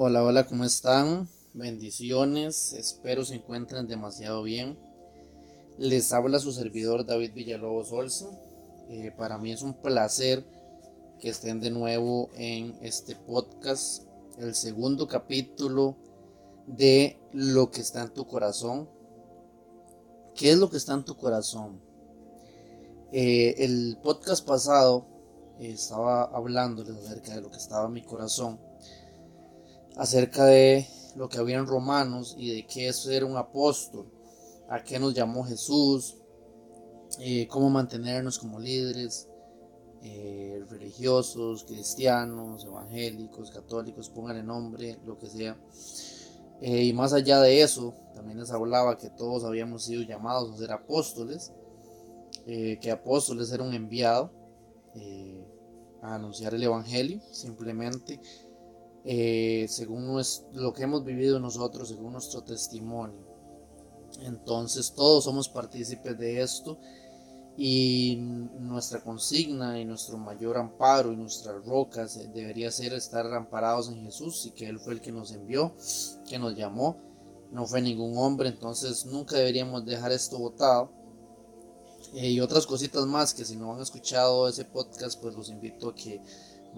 Hola, 0.00 0.22
hola, 0.22 0.46
¿cómo 0.46 0.62
están? 0.62 1.28
Bendiciones, 1.54 2.72
espero 2.72 3.24
se 3.24 3.34
encuentren 3.34 3.88
demasiado 3.88 4.44
bien. 4.44 4.78
Les 5.76 6.12
habla 6.12 6.38
su 6.38 6.52
servidor 6.52 7.04
David 7.04 7.32
Villalobos 7.34 7.90
Olson. 7.90 8.38
Eh, 8.90 9.12
para 9.18 9.38
mí 9.38 9.50
es 9.50 9.62
un 9.62 9.74
placer 9.74 10.46
que 11.18 11.30
estén 11.30 11.58
de 11.58 11.72
nuevo 11.72 12.30
en 12.34 12.78
este 12.80 13.16
podcast, 13.16 14.04
el 14.38 14.54
segundo 14.54 15.08
capítulo 15.08 15.96
de 16.68 17.18
Lo 17.32 17.72
que 17.72 17.80
está 17.80 18.02
en 18.02 18.14
tu 18.14 18.24
corazón. 18.24 18.88
¿Qué 20.36 20.52
es 20.52 20.58
lo 20.58 20.70
que 20.70 20.76
está 20.76 20.94
en 20.94 21.04
tu 21.04 21.16
corazón? 21.16 21.80
Eh, 23.10 23.56
el 23.58 23.98
podcast 24.00 24.46
pasado 24.46 25.08
eh, 25.58 25.72
estaba 25.72 26.22
hablándoles 26.22 26.96
acerca 26.98 27.34
de 27.34 27.40
lo 27.40 27.50
que 27.50 27.56
estaba 27.56 27.88
en 27.88 27.94
mi 27.94 28.04
corazón 28.04 28.67
acerca 29.98 30.46
de 30.46 30.86
lo 31.16 31.28
que 31.28 31.38
había 31.38 31.58
en 31.58 31.66
Romanos 31.66 32.36
y 32.38 32.54
de 32.54 32.66
qué 32.66 32.88
es 32.88 33.02
ser 33.02 33.24
un 33.24 33.36
apóstol, 33.36 34.06
a 34.70 34.82
qué 34.82 34.98
nos 34.98 35.12
llamó 35.12 35.44
Jesús, 35.44 36.16
eh, 37.18 37.48
cómo 37.48 37.68
mantenernos 37.68 38.38
como 38.38 38.60
líderes 38.60 39.28
eh, 40.02 40.62
religiosos, 40.70 41.64
cristianos, 41.64 42.64
evangélicos, 42.64 43.50
católicos, 43.50 44.08
pónganle 44.08 44.44
nombre, 44.44 44.98
lo 45.04 45.18
que 45.18 45.26
sea. 45.26 45.58
Eh, 46.60 46.84
y 46.84 46.92
más 46.92 47.12
allá 47.12 47.40
de 47.40 47.62
eso, 47.62 47.94
también 48.14 48.38
les 48.38 48.52
hablaba 48.52 48.98
que 48.98 49.10
todos 49.10 49.44
habíamos 49.44 49.84
sido 49.84 50.02
llamados 50.02 50.52
a 50.52 50.58
ser 50.58 50.72
apóstoles, 50.72 51.52
que 52.46 52.90
apóstoles 52.90 53.52
era 53.52 53.62
un 53.62 53.74
enviado 53.74 54.32
a 56.00 56.14
anunciar 56.14 56.54
el 56.54 56.62
Evangelio, 56.62 57.20
simplemente 57.30 58.18
eh, 59.04 59.66
según 59.68 60.20
lo 60.52 60.72
que 60.72 60.82
hemos 60.82 61.04
vivido 61.04 61.38
nosotros, 61.40 61.88
según 61.88 62.12
nuestro 62.12 62.42
testimonio. 62.42 63.26
Entonces 64.22 64.92
todos 64.94 65.24
somos 65.24 65.48
partícipes 65.48 66.18
de 66.18 66.42
esto 66.42 66.78
y 67.56 68.16
nuestra 68.60 69.02
consigna 69.02 69.80
y 69.80 69.84
nuestro 69.84 70.16
mayor 70.16 70.56
amparo 70.56 71.12
y 71.12 71.16
nuestras 71.16 71.64
rocas 71.66 72.18
debería 72.32 72.70
ser 72.70 72.92
estar 72.92 73.26
amparados 73.34 73.88
en 73.88 74.04
Jesús 74.04 74.46
y 74.46 74.52
que 74.52 74.68
Él 74.68 74.78
fue 74.78 74.94
el 74.94 75.00
que 75.00 75.10
nos 75.10 75.32
envió, 75.32 75.74
que 76.28 76.38
nos 76.38 76.54
llamó, 76.54 76.96
no 77.50 77.66
fue 77.66 77.82
ningún 77.82 78.16
hombre, 78.16 78.48
entonces 78.48 79.06
nunca 79.06 79.36
deberíamos 79.36 79.84
dejar 79.84 80.12
esto 80.12 80.38
votado. 80.38 80.92
Eh, 82.14 82.30
y 82.30 82.40
otras 82.40 82.64
cositas 82.64 83.04
más 83.06 83.34
que 83.34 83.44
si 83.44 83.56
no 83.56 83.74
han 83.74 83.82
escuchado 83.82 84.48
ese 84.48 84.64
podcast, 84.64 85.20
pues 85.20 85.34
los 85.34 85.50
invito 85.50 85.88
a 85.88 85.94
que 85.94 86.22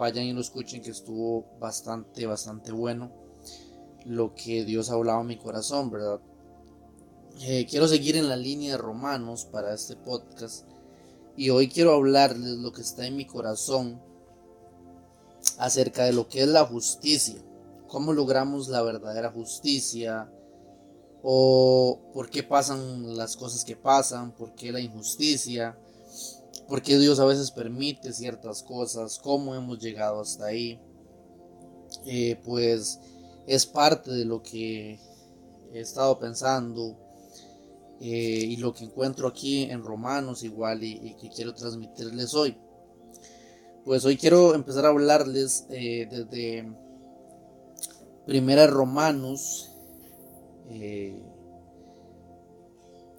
vayan 0.00 0.24
y 0.24 0.32
lo 0.32 0.40
escuchen 0.40 0.80
que 0.80 0.90
estuvo 0.90 1.44
bastante, 1.60 2.24
bastante 2.24 2.72
bueno 2.72 3.12
lo 4.06 4.34
que 4.34 4.64
Dios 4.64 4.90
ha 4.90 4.94
hablado 4.94 5.20
en 5.20 5.26
mi 5.26 5.36
corazón, 5.36 5.90
¿verdad? 5.90 6.20
Eh, 7.42 7.66
quiero 7.68 7.86
seguir 7.86 8.16
en 8.16 8.26
la 8.26 8.36
línea 8.36 8.72
de 8.72 8.78
Romanos 8.78 9.44
para 9.44 9.74
este 9.74 9.96
podcast 9.96 10.66
y 11.36 11.50
hoy 11.50 11.68
quiero 11.68 11.92
hablarles 11.92 12.52
lo 12.52 12.72
que 12.72 12.80
está 12.80 13.06
en 13.06 13.16
mi 13.16 13.26
corazón 13.26 14.00
acerca 15.58 16.04
de 16.04 16.14
lo 16.14 16.28
que 16.28 16.44
es 16.44 16.48
la 16.48 16.64
justicia, 16.64 17.36
cómo 17.86 18.14
logramos 18.14 18.68
la 18.68 18.80
verdadera 18.80 19.30
justicia 19.30 20.32
o 21.22 22.00
por 22.14 22.30
qué 22.30 22.42
pasan 22.42 23.18
las 23.18 23.36
cosas 23.36 23.66
que 23.66 23.76
pasan, 23.76 24.32
por 24.32 24.54
qué 24.54 24.72
la 24.72 24.80
injusticia 24.80 25.78
por 26.70 26.82
qué 26.82 26.98
Dios 26.98 27.18
a 27.18 27.24
veces 27.24 27.50
permite 27.50 28.12
ciertas 28.12 28.62
cosas, 28.62 29.18
cómo 29.18 29.56
hemos 29.56 29.80
llegado 29.80 30.20
hasta 30.20 30.46
ahí, 30.46 30.80
eh, 32.06 32.40
pues 32.44 33.00
es 33.48 33.66
parte 33.66 34.12
de 34.12 34.24
lo 34.24 34.40
que 34.40 35.00
he 35.72 35.80
estado 35.80 36.16
pensando 36.20 36.96
eh, 38.00 38.06
y 38.06 38.56
lo 38.58 38.72
que 38.72 38.84
encuentro 38.84 39.26
aquí 39.26 39.64
en 39.64 39.82
Romanos 39.82 40.44
igual 40.44 40.84
y, 40.84 41.16
que 41.20 41.28
quiero 41.28 41.54
transmitirles 41.54 42.34
hoy. 42.34 42.56
Pues 43.84 44.04
hoy 44.04 44.16
quiero 44.16 44.54
empezar 44.54 44.86
a 44.86 44.90
hablarles 44.90 45.66
eh, 45.70 46.06
desde 46.08 46.72
Primera 48.26 48.68
Romanos, 48.68 49.66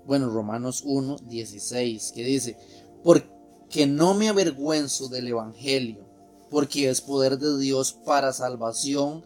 bueno, 0.06 0.29
Romanos 0.29 0.83
1, 0.85 1.18
16, 1.28 2.13
que 2.16 2.23
dice, 2.23 2.57
porque 3.03 3.41
que 3.71 3.87
no 3.87 4.13
me 4.13 4.27
avergüenzo 4.27 5.07
del 5.07 5.29
Evangelio, 5.29 6.05
porque 6.49 6.89
es 6.89 7.01
poder 7.01 7.39
de 7.39 7.57
Dios 7.57 7.93
para 7.93 8.33
salvación 8.33 9.23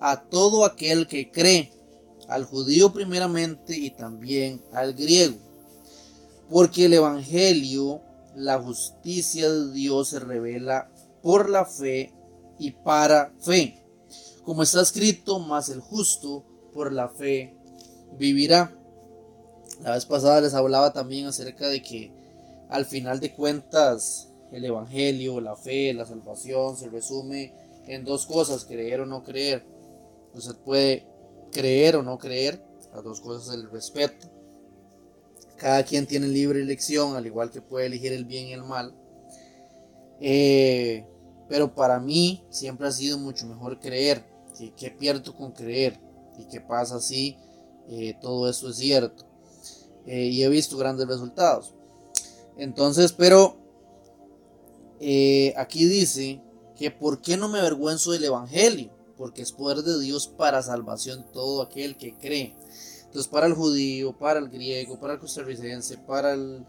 a 0.00 0.22
todo 0.22 0.64
aquel 0.64 1.06
que 1.06 1.30
cree, 1.30 1.72
al 2.28 2.44
judío 2.44 2.92
primeramente 2.92 3.76
y 3.76 3.90
también 3.90 4.62
al 4.72 4.92
griego. 4.92 5.36
Porque 6.50 6.84
el 6.84 6.92
Evangelio, 6.92 8.02
la 8.34 8.60
justicia 8.60 9.50
de 9.50 9.72
Dios 9.72 10.08
se 10.10 10.20
revela 10.20 10.90
por 11.22 11.48
la 11.48 11.64
fe 11.64 12.12
y 12.58 12.72
para 12.72 13.32
fe. 13.40 13.82
Como 14.44 14.62
está 14.62 14.82
escrito, 14.82 15.38
más 15.38 15.70
el 15.70 15.80
justo 15.80 16.44
por 16.72 16.92
la 16.92 17.08
fe 17.08 17.56
vivirá. 18.18 18.72
La 19.82 19.92
vez 19.92 20.04
pasada 20.04 20.40
les 20.40 20.54
hablaba 20.54 20.92
también 20.92 21.26
acerca 21.26 21.68
de 21.68 21.82
que 21.82 22.15
al 22.68 22.84
final 22.84 23.20
de 23.20 23.32
cuentas, 23.32 24.28
el 24.52 24.64
Evangelio, 24.64 25.40
la 25.40 25.56
fe, 25.56 25.92
la 25.92 26.04
salvación 26.04 26.76
se 26.76 26.88
resume 26.88 27.52
en 27.86 28.04
dos 28.04 28.26
cosas, 28.26 28.64
creer 28.64 29.00
o 29.00 29.06
no 29.06 29.22
creer. 29.22 29.64
Usted 30.34 30.56
puede 30.56 31.06
creer 31.52 31.96
o 31.96 32.02
no 32.02 32.18
creer, 32.18 32.62
las 32.92 33.04
dos 33.04 33.20
cosas 33.20 33.54
el 33.54 33.70
respeto. 33.70 34.28
Cada 35.56 35.84
quien 35.84 36.06
tiene 36.06 36.28
libre 36.28 36.60
elección, 36.60 37.16
al 37.16 37.26
igual 37.26 37.50
que 37.50 37.62
puede 37.62 37.86
elegir 37.86 38.12
el 38.12 38.24
bien 38.24 38.48
y 38.48 38.52
el 38.52 38.62
mal. 38.62 38.94
Eh, 40.20 41.06
pero 41.48 41.74
para 41.74 42.00
mí 42.00 42.44
siempre 42.50 42.88
ha 42.88 42.92
sido 42.92 43.18
mucho 43.18 43.46
mejor 43.46 43.78
creer. 43.80 44.24
¿Qué, 44.76 44.90
pierdo 44.90 45.34
con 45.34 45.52
creer? 45.52 45.98
¿Y 46.38 46.46
qué 46.46 46.60
pasa 46.60 47.00
si 47.00 47.36
eh, 47.88 48.16
todo 48.20 48.48
esto 48.48 48.70
es 48.70 48.76
cierto? 48.76 49.24
Eh, 50.06 50.26
y 50.26 50.42
he 50.42 50.48
visto 50.48 50.76
grandes 50.76 51.06
resultados. 51.06 51.74
Entonces, 52.56 53.12
pero 53.12 53.56
eh, 55.00 55.52
aquí 55.56 55.84
dice 55.84 56.40
que 56.76 56.90
por 56.90 57.20
qué 57.20 57.36
no 57.36 57.48
me 57.48 57.58
avergüenzo 57.58 58.12
del 58.12 58.24
Evangelio, 58.24 58.90
porque 59.16 59.42
es 59.42 59.52
poder 59.52 59.78
de 59.78 59.98
Dios 60.00 60.28
para 60.28 60.62
salvación 60.62 61.26
todo 61.32 61.62
aquel 61.62 61.96
que 61.96 62.14
cree. 62.16 62.54
Entonces, 63.04 63.28
para 63.28 63.46
el 63.46 63.54
judío, 63.54 64.16
para 64.16 64.38
el 64.38 64.48
griego, 64.48 64.98
para 64.98 65.14
el 65.14 65.20
costarricense, 65.20 65.98
para 65.98 66.34
el... 66.34 66.66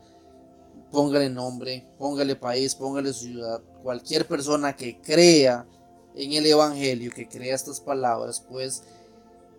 Póngale 0.92 1.30
nombre, 1.30 1.86
póngale 1.98 2.38
país, 2.38 2.74
póngale 2.74 3.12
ciudad, 3.12 3.62
cualquier 3.84 4.26
persona 4.26 4.74
que 4.74 5.02
crea 5.02 5.68
en 6.16 6.32
el 6.32 6.46
Evangelio, 6.46 7.12
que 7.14 7.28
crea 7.28 7.54
estas 7.54 7.82
palabras, 7.82 8.44
pues 8.50 8.84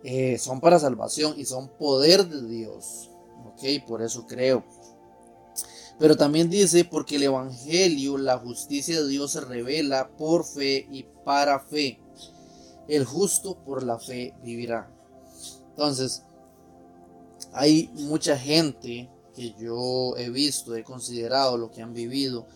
eh, 0.03 0.37
son 0.39 0.59
para 0.59 0.79
salvación 0.79 1.35
y 1.37 1.45
son 1.45 1.67
poder 1.67 2.27
de 2.27 2.47
Dios. 2.47 3.11
Ok, 3.45 3.85
por 3.87 4.01
eso 4.01 4.25
creo. 4.25 4.63
Pero 5.99 6.15
también 6.15 6.49
dice, 6.49 6.85
porque 6.85 7.17
el 7.17 7.23
Evangelio, 7.23 8.17
la 8.17 8.37
justicia 8.37 9.01
de 9.01 9.07
Dios 9.07 9.31
se 9.31 9.41
revela 9.41 10.09
por 10.17 10.45
fe 10.45 10.87
y 10.89 11.03
para 11.25 11.59
fe. 11.59 11.99
El 12.87 13.03
justo 13.03 13.57
por 13.65 13.83
la 13.83 13.99
fe 13.99 14.33
vivirá. 14.41 14.89
Entonces, 15.71 16.23
hay 17.51 17.89
mucha 17.95 18.37
gente 18.37 19.09
que 19.35 19.53
yo 19.59 20.15
he 20.17 20.29
visto, 20.29 20.75
he 20.75 20.83
considerado 20.83 21.57
lo 21.57 21.69
que 21.69 21.81
han 21.81 21.93
vivido. 21.93 22.47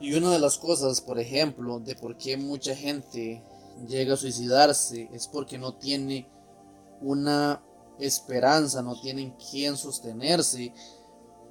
Y 0.00 0.14
una 0.14 0.30
de 0.30 0.38
las 0.38 0.56
cosas, 0.56 1.00
por 1.00 1.18
ejemplo, 1.18 1.80
de 1.80 1.96
por 1.96 2.16
qué 2.16 2.36
mucha 2.36 2.74
gente 2.76 3.42
llega 3.88 4.14
a 4.14 4.16
suicidarse 4.16 5.08
es 5.12 5.26
porque 5.26 5.58
no 5.58 5.74
tiene 5.74 6.28
una 7.00 7.62
esperanza, 7.98 8.82
no 8.82 9.00
tienen 9.00 9.34
quien 9.50 9.76
sostenerse 9.76 10.72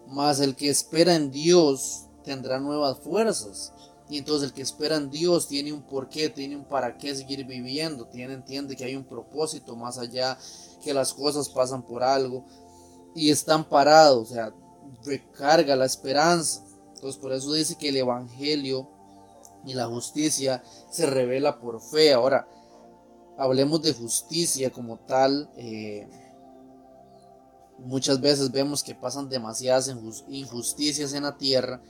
mas 0.08 0.40
el 0.40 0.56
que 0.56 0.70
espera 0.70 1.16
en 1.16 1.32
Dios 1.32 2.06
tendrá 2.24 2.60
nuevas 2.60 3.00
fuerzas. 3.00 3.74
Y 4.10 4.18
entonces 4.18 4.50
el 4.50 4.54
que 4.54 4.62
espera 4.62 4.98
en 4.98 5.10
Dios 5.10 5.48
tiene 5.48 5.74
un 5.74 5.84
porqué, 5.84 6.30
tiene 6.30 6.56
un 6.56 6.66
para 6.66 6.98
qué 6.98 7.16
seguir 7.16 7.46
viviendo, 7.46 8.06
tiene, 8.08 8.34
entiende 8.34 8.76
que 8.76 8.84
hay 8.84 8.96
un 8.96 9.06
propósito 9.06 9.76
más 9.76 9.98
allá, 9.98 10.38
que 10.84 10.94
las 10.94 11.14
cosas 11.14 11.50
pasan 11.50 11.84
por 11.84 12.04
algo 12.04 12.46
y 13.16 13.32
están 13.32 13.68
parados, 13.68 14.32
o 14.32 14.34
sea, 14.34 14.54
recarga 15.04 15.76
la 15.76 15.86
esperanza. 15.86 16.64
Entonces 16.96 17.20
por 17.20 17.34
eso 17.34 17.54
dice 17.54 17.76
que 17.76 17.90
el 17.90 17.98
Evangelio 17.98 18.90
y 19.66 19.74
la 19.74 19.88
justicia 19.88 20.64
se 20.92 21.06
revela 21.06 21.60
por 21.60 21.82
fe. 21.82 22.14
Ahora, 22.14 22.48
hablemos 23.38 23.82
de 23.82 23.94
justicia 23.94 24.72
como 24.72 24.98
tal. 25.00 25.50
Eh, 25.58 26.08
Muchas 27.80 28.22
veces 28.22 28.52
vemos 28.52 28.84
que 28.84 28.96
pasan 28.96 29.30
demasiadas 29.30 29.94
injusticias 30.30 31.14
en 31.14 31.24
la 31.24 31.38
tierra 31.38 31.82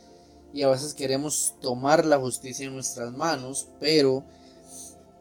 y 0.54 0.64
a 0.64 0.70
veces 0.70 0.94
queremos 0.94 1.56
tomar 1.62 2.06
la 2.06 2.20
justicia 2.20 2.66
en 2.68 2.74
nuestras 2.74 3.12
manos, 3.12 3.68
pero 3.80 4.24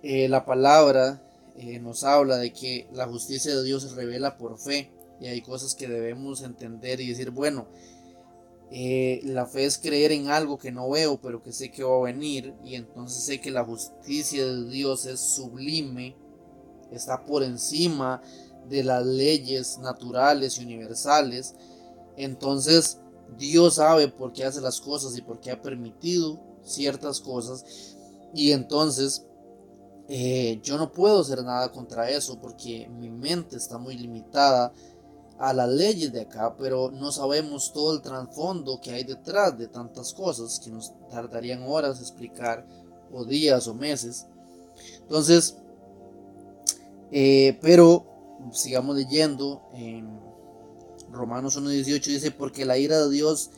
eh, 0.03 0.29
la 0.29 0.45
palabra 0.45 1.23
eh, 1.57 1.79
nos 1.79 2.05
habla 2.05 2.37
de 2.37 2.53
que 2.53 2.89
la 2.93 3.07
justicia 3.07 3.55
de 3.55 3.63
Dios 3.63 3.83
se 3.83 3.95
revela 3.95 4.37
por 4.37 4.59
fe 4.59 4.91
y 5.21 5.27
hay 5.27 5.41
cosas 5.41 5.75
que 5.75 5.89
debemos 5.89 6.43
entender 6.43 7.01
y 7.01 7.09
decir, 7.09 7.31
bueno, 7.31 7.67
eh, 8.75 9.21
la 9.25 9.47
fe 9.47 9.67
es 9.67 9.77
creer 9.77 10.13
en 10.13 10.29
algo 10.29 10.59
que 10.59 10.73
no 10.73 10.89
veo, 10.89 11.21
pero 11.21 11.43
que 11.43 11.53
sé 11.53 11.71
que 11.71 11.85
va 11.85 11.97
a 11.97 12.03
venir. 12.05 12.55
Y 12.65 12.75
entonces 12.75 13.23
sé 13.23 13.41
que 13.41 13.51
la 13.51 13.65
justicia 13.65 14.45
de 14.45 14.69
Dios 14.71 15.05
es 15.05 15.21
sublime, 15.21 16.17
está 16.91 17.25
por 17.25 17.43
encima 17.43 18.23
de 18.69 18.85
las 18.85 19.05
leyes 19.05 19.79
naturales 19.79 20.59
y 20.59 20.65
universales. 20.65 21.55
Entonces 22.17 22.99
Dios 23.39 23.75
sabe 23.75 24.09
por 24.09 24.33
qué 24.33 24.45
hace 24.45 24.61
las 24.61 24.81
cosas 24.81 25.17
y 25.17 25.23
por 25.23 25.41
qué 25.41 25.51
ha 25.51 25.61
permitido 25.61 26.41
ciertas 26.63 27.21
cosas. 27.21 27.97
Y 28.35 28.53
entonces 28.53 29.25
eh, 30.09 30.61
yo 30.63 30.79
no 30.79 30.93
puedo 30.93 31.21
hacer 31.21 31.43
nada 31.43 31.71
contra 31.71 32.11
eso 32.11 32.39
porque 32.41 32.89
mi 32.89 33.11
mente 33.11 33.57
está 33.57 33.79
muy 33.79 33.97
limitada 33.97 34.73
a 35.39 35.53
las 35.53 35.69
leyes 35.69 36.13
de 36.13 36.21
acá, 36.21 36.55
pero 36.57 36.91
no 36.91 37.11
sabemos 37.11 37.73
todo 37.73 37.95
el 37.95 38.03
trasfondo 38.03 38.81
que 38.81 38.93
hay 38.93 39.05
detrás 39.05 39.59
de 39.59 39.67
tantas 39.67 40.13
cosas 40.13 40.61
que 40.61 40.71
nos 40.71 40.93
tardarían 41.11 41.65
horas 41.65 42.01
explicar, 42.01 42.65
o 43.13 43.25
días 43.25 43.67
o 43.67 43.75
meses. 43.75 44.27
Entonces, 45.01 45.57
eh, 47.11 47.59
pero 47.61 48.07
sigamos 48.51 48.97
leyendo 48.97 49.63
en 49.75 50.21
Romanos 51.13 51.59
1.18 51.59 52.03
dice, 52.05 52.31
porque 52.31 52.65
la 52.65 52.79
ira 52.79 52.99
de 53.01 53.11
Dios 53.11 53.51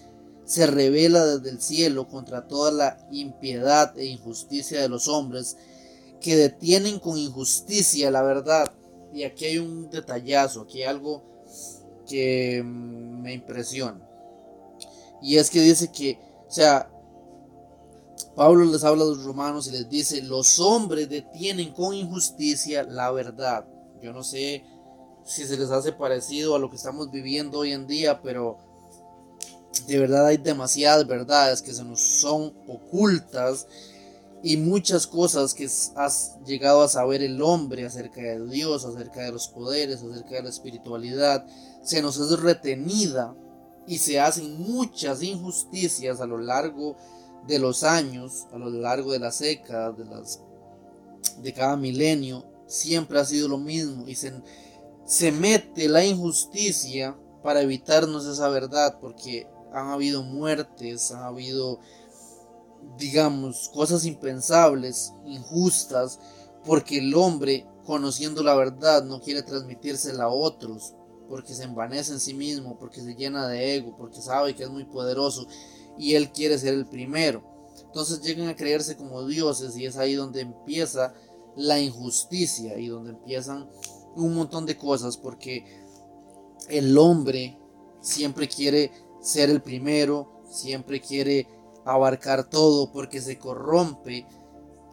se 0.44 0.66
revela 0.66 1.24
desde 1.24 1.50
el 1.50 1.60
cielo 1.60 2.08
contra 2.08 2.46
toda 2.46 2.70
la 2.70 3.08
impiedad 3.10 3.96
e 3.98 4.06
injusticia 4.06 4.80
de 4.80 4.88
los 4.88 5.08
hombres 5.08 5.56
que 6.20 6.36
detienen 6.36 6.98
con 6.98 7.16
injusticia 7.16 8.10
la 8.10 8.22
verdad. 8.22 8.70
Y 9.12 9.22
aquí 9.22 9.44
hay 9.44 9.58
un 9.58 9.88
detallazo, 9.90 10.62
aquí 10.62 10.82
hay 10.82 10.88
algo 10.88 11.22
que 12.06 12.62
me 12.64 13.32
impresiona. 13.32 14.00
Y 15.22 15.36
es 15.36 15.48
que 15.48 15.60
dice 15.60 15.90
que, 15.92 16.18
o 16.46 16.50
sea, 16.50 16.90
Pablo 18.34 18.64
les 18.64 18.82
habla 18.84 19.04
a 19.04 19.06
los 19.06 19.24
romanos 19.24 19.68
y 19.68 19.70
les 19.70 19.88
dice, 19.88 20.20
los 20.22 20.58
hombres 20.58 21.08
detienen 21.08 21.72
con 21.72 21.94
injusticia 21.94 22.82
la 22.82 23.10
verdad. 23.12 23.66
Yo 24.02 24.12
no 24.12 24.22
sé 24.22 24.64
si 25.24 25.44
se 25.44 25.56
les 25.56 25.70
hace 25.70 25.92
parecido 25.92 26.54
a 26.54 26.58
lo 26.58 26.70
que 26.70 26.76
estamos 26.76 27.10
viviendo 27.10 27.60
hoy 27.60 27.72
en 27.72 27.86
día, 27.86 28.20
pero 28.22 28.58
de 29.86 29.98
verdad 29.98 30.26
hay 30.26 30.36
demasiadas 30.36 31.06
verdades 31.06 31.62
que 31.62 31.72
se 31.72 31.84
nos 31.84 32.00
son 32.00 32.54
ocultas 32.68 33.66
y 34.42 34.58
muchas 34.58 35.06
cosas 35.06 35.54
que 35.54 35.64
has 35.96 36.36
llegado 36.44 36.82
a 36.82 36.88
saber 36.88 37.22
el 37.22 37.40
hombre 37.40 37.86
acerca 37.86 38.20
de 38.20 38.46
Dios, 38.46 38.84
acerca 38.84 39.22
de 39.22 39.32
los 39.32 39.48
poderes, 39.48 40.02
acerca 40.02 40.36
de 40.36 40.42
la 40.42 40.50
espiritualidad, 40.50 41.46
se 41.82 42.02
nos 42.02 42.18
es 42.18 42.38
retenida 42.40 43.34
y 43.86 43.98
se 43.98 44.20
hacen 44.20 44.60
muchas 44.60 45.22
injusticias 45.22 46.20
a 46.20 46.26
lo 46.26 46.38
largo 46.38 46.96
de 47.46 47.58
los 47.58 47.84
años, 47.84 48.46
a 48.52 48.58
lo 48.58 48.68
largo 48.70 49.12
de 49.12 49.18
las 49.18 49.38
décadas, 49.38 49.96
de, 49.96 50.04
las, 50.04 50.40
de 51.38 51.52
cada 51.52 51.76
milenio, 51.76 52.44
siempre 52.66 53.18
ha 53.18 53.24
sido 53.24 53.48
lo 53.48 53.58
mismo 53.58 54.06
y 54.06 54.14
se, 54.14 54.32
se 55.04 55.32
mete 55.32 55.88
la 55.88 56.04
injusticia 56.04 57.16
para 57.42 57.60
evitarnos 57.60 58.26
esa 58.26 58.48
verdad, 58.48 58.98
porque 59.00 59.46
han 59.72 59.88
habido 59.88 60.22
muertes, 60.22 61.10
han 61.10 61.22
habido, 61.22 61.78
digamos, 62.96 63.70
cosas 63.74 64.06
impensables, 64.06 65.12
injustas, 65.26 66.18
porque 66.64 66.98
el 66.98 67.14
hombre, 67.14 67.66
conociendo 67.84 68.42
la 68.42 68.54
verdad, 68.54 69.04
no 69.04 69.20
quiere 69.20 69.42
transmitírsela 69.42 70.24
a 70.24 70.28
otros, 70.28 70.94
porque 71.28 71.54
se 71.54 71.64
envanece 71.64 72.12
en 72.12 72.20
sí 72.20 72.34
mismo, 72.34 72.78
porque 72.78 73.00
se 73.00 73.14
llena 73.14 73.46
de 73.48 73.76
ego, 73.76 73.96
porque 73.96 74.22
sabe 74.22 74.54
que 74.54 74.62
es 74.62 74.70
muy 74.70 74.84
poderoso 74.84 75.46
y 75.98 76.14
él 76.14 76.32
quiere 76.32 76.58
ser 76.58 76.74
el 76.74 76.86
primero. 76.86 77.42
Entonces 77.84 78.22
llegan 78.22 78.48
a 78.48 78.56
creerse 78.56 78.96
como 78.96 79.26
dioses 79.26 79.76
y 79.76 79.86
es 79.86 79.96
ahí 79.96 80.14
donde 80.14 80.40
empieza 80.40 81.14
la 81.56 81.78
injusticia 81.78 82.78
y 82.78 82.88
donde 82.88 83.10
empiezan 83.10 83.68
un 84.16 84.34
montón 84.34 84.66
de 84.66 84.76
cosas 84.76 85.16
porque 85.16 85.64
el 86.68 86.96
hombre 86.96 87.58
siempre 88.00 88.48
quiere 88.48 88.90
ser 89.20 89.50
el 89.50 89.62
primero, 89.62 90.42
siempre 90.48 91.00
quiere 91.00 91.48
abarcar 91.84 92.48
todo 92.48 92.92
porque 92.92 93.20
se 93.20 93.38
corrompe 93.38 94.26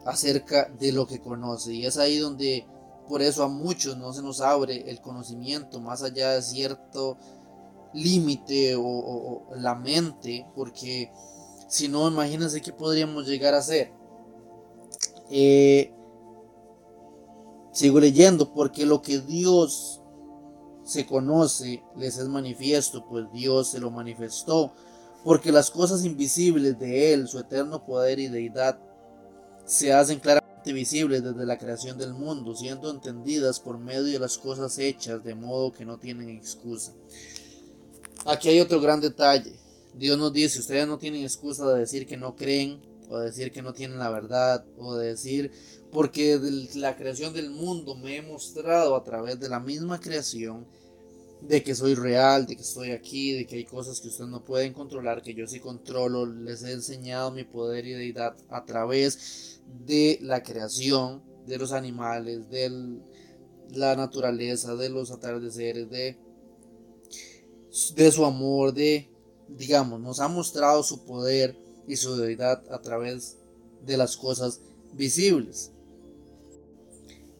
acerca 0.04 0.68
de 0.78 0.92
lo 0.92 1.06
que 1.06 1.20
conoce 1.20 1.72
y 1.72 1.86
es 1.86 1.96
ahí 1.96 2.18
donde 2.18 2.66
por 3.08 3.22
eso 3.22 3.44
a 3.44 3.48
muchos 3.48 3.96
no 3.96 4.12
se 4.12 4.22
nos 4.22 4.40
abre 4.40 4.90
el 4.90 5.00
conocimiento 5.00 5.80
más 5.80 6.02
allá 6.02 6.32
de 6.32 6.42
cierto 6.42 7.18
límite 7.92 8.74
o, 8.76 9.44
la 9.56 9.74
mente, 9.74 10.46
porque 10.54 11.12
si 11.68 11.88
no, 11.88 12.08
imagínense 12.08 12.60
qué 12.60 12.72
podríamos 12.72 13.26
llegar 13.26 13.54
a. 13.54 13.60
Eh, 15.30 15.92
sigo 17.72 18.00
leyendo, 18.00 18.52
porque 18.52 18.86
lo 18.86 19.02
que 19.02 19.18
Dios 19.18 20.00
se 20.84 21.06
conoce 21.06 21.82
les 21.96 22.18
es 22.18 22.28
manifiesto, 22.28 23.06
pues 23.08 23.26
Dios 23.32 23.68
se 23.68 23.80
lo 23.80 23.90
manifestó, 23.90 24.72
porque 25.24 25.52
las 25.52 25.70
cosas 25.70 26.04
invisibles 26.04 26.78
de 26.78 27.12
Él, 27.12 27.28
su 27.28 27.38
eterno 27.38 27.84
poder 27.84 28.18
y 28.18 28.28
deidad, 28.28 28.78
se 29.64 29.92
hacen 29.92 30.18
claramente 30.18 30.72
visibles 30.72 31.22
desde 31.22 31.46
la 31.46 31.58
creación 31.58 31.98
del 31.98 32.14
mundo, 32.14 32.54
siendo 32.54 32.90
entendidas 32.90 33.60
por 33.60 33.78
medio 33.78 34.04
de 34.04 34.18
las 34.18 34.38
cosas 34.38 34.78
hechas, 34.78 35.24
de 35.24 35.34
modo 35.34 35.72
que 35.72 35.84
no 35.84 35.98
tienen 35.98 36.28
excusa. 36.28 36.92
Aquí 38.24 38.48
hay 38.48 38.60
otro 38.60 38.80
gran 38.80 39.00
detalle. 39.00 39.56
Dios 39.94 40.18
nos 40.18 40.32
dice, 40.32 40.60
ustedes 40.60 40.86
no 40.86 40.98
tienen 40.98 41.22
excusa 41.22 41.66
de 41.68 41.80
decir 41.80 42.06
que 42.06 42.16
no 42.16 42.34
creen, 42.34 42.80
o 43.08 43.18
de 43.18 43.26
decir 43.26 43.52
que 43.52 43.62
no 43.62 43.72
tienen 43.72 43.98
la 43.98 44.10
verdad, 44.10 44.64
o 44.78 44.94
de 44.94 45.08
decir, 45.08 45.52
porque 45.92 46.38
de 46.38 46.80
la 46.80 46.96
creación 46.96 47.34
del 47.34 47.50
mundo 47.50 47.94
me 47.94 48.16
he 48.16 48.22
mostrado 48.22 48.96
a 48.96 49.04
través 49.04 49.38
de 49.38 49.50
la 49.50 49.60
misma 49.60 50.00
creación, 50.00 50.66
de 51.42 51.62
que 51.62 51.74
soy 51.74 51.94
real, 51.94 52.46
de 52.46 52.56
que 52.56 52.62
estoy 52.62 52.92
aquí, 52.92 53.32
de 53.32 53.46
que 53.46 53.56
hay 53.56 53.64
cosas 53.64 54.00
que 54.00 54.08
ustedes 54.08 54.30
no 54.30 54.44
pueden 54.44 54.72
controlar, 54.72 55.22
que 55.22 55.34
yo 55.34 55.46
sí 55.46 55.60
controlo, 55.60 56.24
les 56.24 56.62
he 56.62 56.72
enseñado 56.72 57.30
mi 57.30 57.44
poder 57.44 57.84
y 57.86 57.92
deidad 57.92 58.36
a 58.48 58.64
través 58.64 59.60
de 59.86 60.18
la 60.22 60.42
creación, 60.42 61.22
de 61.46 61.58
los 61.58 61.72
animales, 61.72 62.48
de 62.48 63.00
la 63.74 63.96
naturaleza, 63.96 64.76
de 64.76 64.88
los 64.88 65.10
atardeceres, 65.10 65.90
de, 65.90 66.16
de 67.96 68.12
su 68.12 68.24
amor, 68.24 68.72
de, 68.72 69.10
digamos, 69.48 70.00
nos 70.00 70.20
ha 70.20 70.28
mostrado 70.28 70.82
su 70.84 71.04
poder 71.04 71.56
y 71.86 71.96
su 71.96 72.16
deidad 72.16 72.62
a 72.72 72.80
través 72.80 73.36
de 73.84 73.96
las 73.96 74.16
cosas 74.16 74.60
visibles. 74.94 75.72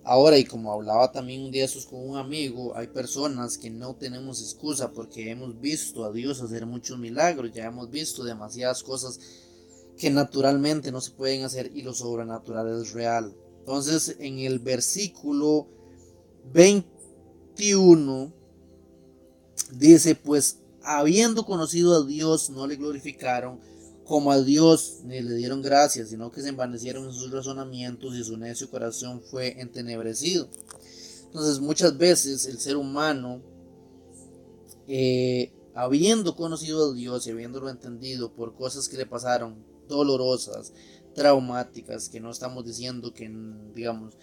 Ahora, 0.05 0.37
y 0.37 0.45
como 0.45 0.73
hablaba 0.73 1.13
también 1.13 1.43
un 1.43 1.53
día 1.53 1.65
eso 1.65 1.79
con 1.89 2.09
un 2.09 2.17
amigo, 2.17 2.77
hay 2.77 2.89
personas 2.89 3.57
que 3.57 3.71
no 3.71 3.95
tenemos 3.95 4.41
excusa 4.41 4.91
porque 4.91 5.31
hemos 5.31 5.61
visto 5.61 6.05
a 6.05 6.13
Dios 6.13 6.41
hacer 6.41 6.67
muchos 6.67 6.99
milagros, 6.99 7.53
ya 7.53 7.67
hemos 7.67 7.89
visto 7.89 8.25
demasiadas 8.25 8.83
cosas 8.83 9.21
que 9.97 10.11
naturalmente 10.11 10.91
no 10.91 11.01
se 11.01 11.13
pueden 11.13 11.45
hacer 11.45 11.71
y 11.73 11.83
lo 11.83 11.95
sobrenatural 11.95 12.81
es 12.81 12.93
real. 12.93 13.33
Entonces, 13.61 14.17
en 14.19 14.41
el 14.41 14.59
versículo 14.59 15.69
21 16.53 18.33
dice, 19.77 20.17
pues 20.17 20.59
habiendo 20.83 21.47
conocido 21.47 21.95
a 21.95 22.05
Dios, 22.05 22.51
no 22.51 22.67
le 22.67 22.75
glorificaron 22.75 23.61
como 24.05 24.33
a 24.33 24.41
Dios 24.41 25.01
ni 25.05 25.21
le 25.21 25.35
dieron 25.35 25.63
gracias, 25.63 26.11
sino 26.11 26.31
que 26.31 26.43
se 26.43 26.49
envanecieron 26.49 27.05
en 27.05 27.13
sus 27.13 27.31
razonamientos 27.31 28.15
y 28.17 28.25
su 28.25 28.37
necio 28.37 28.71
corazón 28.71 29.23
fue 29.23 29.61
entenebrecido. 29.61 30.49
Entonces 31.27 31.61
muchas 31.61 31.97
veces 31.97 32.47
el 32.47 32.59
ser 32.59 32.77
humano, 32.77 33.43
eh, 34.89 35.53
habiendo 35.75 36.37
conocido 36.37 36.91
a 36.91 36.95
Dios 36.95 37.27
y 37.27 37.31
habiéndolo 37.31 37.71
entendido 37.71 38.35
por 38.35 38.55
cosas 38.55 38.89
que 38.89 38.99
le 38.99 39.07
pasaron 39.07 39.65
dolorosas, 39.89 40.73
traumáticas, 41.15 42.09
que 42.09 42.21
no 42.21 42.31
estamos 42.31 42.65
diciendo 42.65 43.15
que, 43.15 43.31
digamos, 43.75 44.17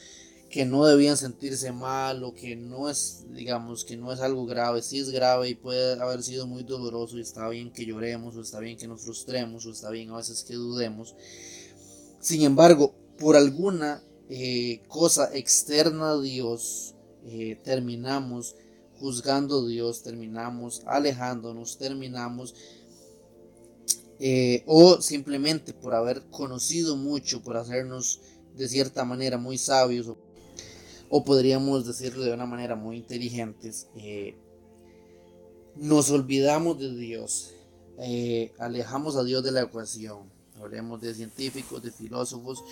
que 0.50 0.66
no 0.66 0.86
debían 0.86 1.16
sentirse 1.16 1.72
mal 1.72 2.24
o 2.24 2.34
que 2.34 2.56
no 2.56 2.90
es, 2.90 3.26
digamos, 3.30 3.86
que 3.86 3.98
no 3.98 4.12
es 4.12 4.20
algo 4.20 4.46
grave, 4.46 4.82
sí 4.82 5.00
es 5.00 5.12
grave 5.12 5.50
y 5.50 5.56
puede 5.56 6.02
haber 6.02 6.24
sido 6.24 6.48
muy 6.48 6.64
doloroso 6.64 7.18
y 7.18 7.22
está 7.22 7.48
bien 7.50 7.72
que 7.72 7.86
lloremos 7.86 8.36
o 8.36 8.42
está 8.42 8.60
bien 8.60 8.78
que 8.78 8.88
nos 8.88 9.02
frustremos 9.02 9.66
o 9.66 9.72
está 9.72 9.92
bien 9.92 10.10
a 10.10 10.18
veces 10.18 10.44
que 10.44 10.56
dudemos. 10.56 11.16
Sin 12.20 12.42
embargo, 12.42 12.96
por 13.20 13.36
alguna 13.36 14.04
eh, 14.28 14.82
cosa 14.88 15.30
externa 15.34 16.12
a 16.12 16.22
Dios, 16.22 16.96
eh, 17.26 17.60
terminamos 17.64 18.56
juzgando 19.00 19.60
a 19.60 19.68
Dios, 19.68 20.02
terminamos 20.02 20.82
alejándonos, 20.88 21.78
terminamos 21.78 22.56
eh, 24.20 24.64
o 24.66 25.00
simplemente 25.00 25.74
por 25.74 25.94
haber 25.94 26.24
conocido 26.30 26.98
mucho, 26.98 27.42
por 27.44 27.56
hacernos 27.56 28.20
de 28.56 28.68
cierta 28.68 29.06
manera 29.06 29.38
muy 29.38 29.58
sabios 29.58 30.08
o 31.10 31.24
podríamos 31.24 31.86
decirlo 31.86 32.24
de 32.24 32.34
una 32.34 32.46
manera 32.46 32.76
muy 32.76 32.98
inteligente, 32.98 33.72
eh, 33.96 34.36
nos 35.76 36.12
olvidamos 36.12 36.80
de 36.80 36.96
Dios, 36.96 37.54
eh, 37.98 38.54
alejamos 38.60 39.16
a 39.16 39.24
Dios 39.24 39.44
de 39.44 39.52
la 39.52 39.62
ecuación. 39.62 40.30
Hablemos 40.60 41.00
de 41.00 41.14
científicos, 41.14 41.82
de 41.82 41.92
filósofos, 41.92 42.64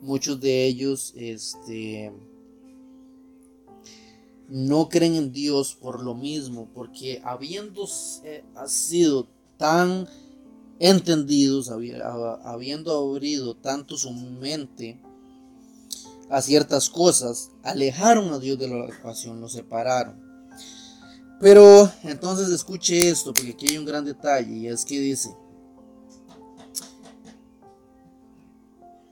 muchos 0.00 0.40
de 0.40 0.64
ellos 0.64 1.12
este, 1.14 2.10
no 4.48 4.88
creen 4.88 5.14
en 5.14 5.32
Dios 5.32 5.74
por 5.74 6.02
lo 6.02 6.14
mismo, 6.14 6.68
porque 6.74 7.20
habiendo 7.22 7.86
eh, 8.24 8.44
sido 8.66 9.28
tan 9.58 10.08
entendidos, 10.78 11.70
habiendo 11.70 12.92
abrido 12.92 13.54
tanto 13.56 13.96
su 13.96 14.10
mente 14.10 15.00
a 16.34 16.42
ciertas 16.42 16.90
cosas, 16.90 17.52
alejaron 17.62 18.32
a 18.32 18.40
Dios 18.40 18.58
de 18.58 18.66
la 18.66 18.86
ecuación, 18.86 19.40
lo 19.40 19.48
separaron. 19.48 20.20
Pero 21.40 21.88
entonces 22.02 22.48
escuche 22.48 23.08
esto, 23.08 23.32
porque 23.32 23.52
aquí 23.52 23.68
hay 23.68 23.78
un 23.78 23.84
gran 23.84 24.04
detalle, 24.04 24.52
y 24.52 24.66
es 24.66 24.84
que 24.84 24.98
dice, 24.98 25.32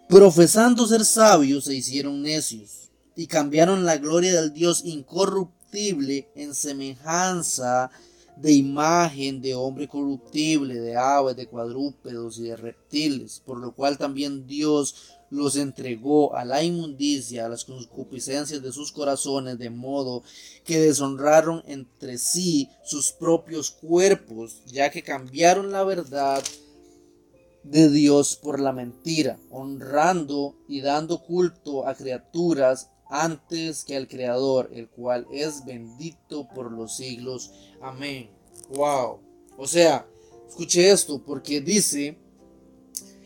profesando 0.08 0.84
ser 0.84 1.04
sabios 1.04 1.66
se 1.66 1.76
hicieron 1.76 2.22
necios, 2.22 2.90
y 3.14 3.28
cambiaron 3.28 3.84
la 3.84 3.98
gloria 3.98 4.40
del 4.40 4.52
Dios 4.52 4.82
incorruptible 4.84 6.28
en 6.34 6.54
semejanza 6.54 7.92
de 8.36 8.50
imagen 8.50 9.40
de 9.40 9.54
hombre 9.54 9.86
corruptible, 9.86 10.74
de 10.74 10.96
aves, 10.96 11.36
de 11.36 11.46
cuadrúpedos 11.46 12.38
y 12.38 12.44
de 12.44 12.56
reptiles, 12.56 13.40
por 13.46 13.58
lo 13.58 13.72
cual 13.76 13.96
también 13.96 14.44
Dios 14.44 15.20
los 15.32 15.56
entregó 15.56 16.36
a 16.36 16.44
la 16.44 16.62
inmundicia, 16.62 17.46
a 17.46 17.48
las 17.48 17.64
concupiscencias 17.64 18.62
de 18.62 18.70
sus 18.70 18.92
corazones, 18.92 19.58
de 19.58 19.70
modo 19.70 20.22
que 20.62 20.78
deshonraron 20.78 21.62
entre 21.66 22.18
sí 22.18 22.68
sus 22.84 23.12
propios 23.12 23.70
cuerpos, 23.70 24.62
ya 24.66 24.90
que 24.90 25.02
cambiaron 25.02 25.72
la 25.72 25.84
verdad 25.84 26.44
de 27.62 27.88
Dios 27.88 28.36
por 28.36 28.60
la 28.60 28.74
mentira, 28.74 29.38
honrando 29.50 30.54
y 30.68 30.82
dando 30.82 31.22
culto 31.22 31.88
a 31.88 31.94
criaturas 31.94 32.90
antes 33.08 33.84
que 33.84 33.96
al 33.96 34.08
Creador, 34.08 34.68
el 34.74 34.90
cual 34.90 35.26
es 35.32 35.64
bendito 35.64 36.46
por 36.54 36.70
los 36.70 36.94
siglos. 36.94 37.52
Amén. 37.80 38.28
Wow. 38.68 39.18
O 39.56 39.66
sea, 39.66 40.06
escuche 40.46 40.90
esto, 40.90 41.22
porque 41.24 41.62
dice 41.62 42.18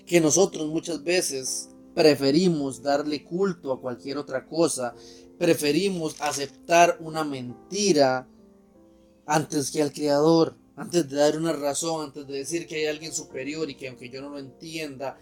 que 0.07 0.21
nosotros 0.21 0.69
muchas 0.69 1.03
veces 1.03 1.71
preferimos 1.97 2.83
darle 2.83 3.25
culto 3.25 3.73
a 3.73 3.81
cualquier 3.81 4.19
otra 4.19 4.47
cosa, 4.47 4.95
preferimos 5.39 6.15
aceptar 6.21 6.99
una 7.01 7.25
mentira 7.25 8.29
antes 9.25 9.71
que 9.71 9.81
al 9.81 9.95
Creador, 9.95 10.55
antes 10.77 11.09
de 11.09 11.17
dar 11.17 11.39
una 11.39 11.55
razón, 11.55 12.05
antes 12.05 12.27
de 12.27 12.35
decir 12.35 12.67
que 12.67 12.77
hay 12.77 12.87
alguien 12.87 13.15
superior 13.15 13.71
y 13.71 13.77
que 13.77 13.89
aunque 13.89 14.11
yo 14.11 14.21
no 14.21 14.29
lo 14.29 14.39
entienda, 14.39 15.19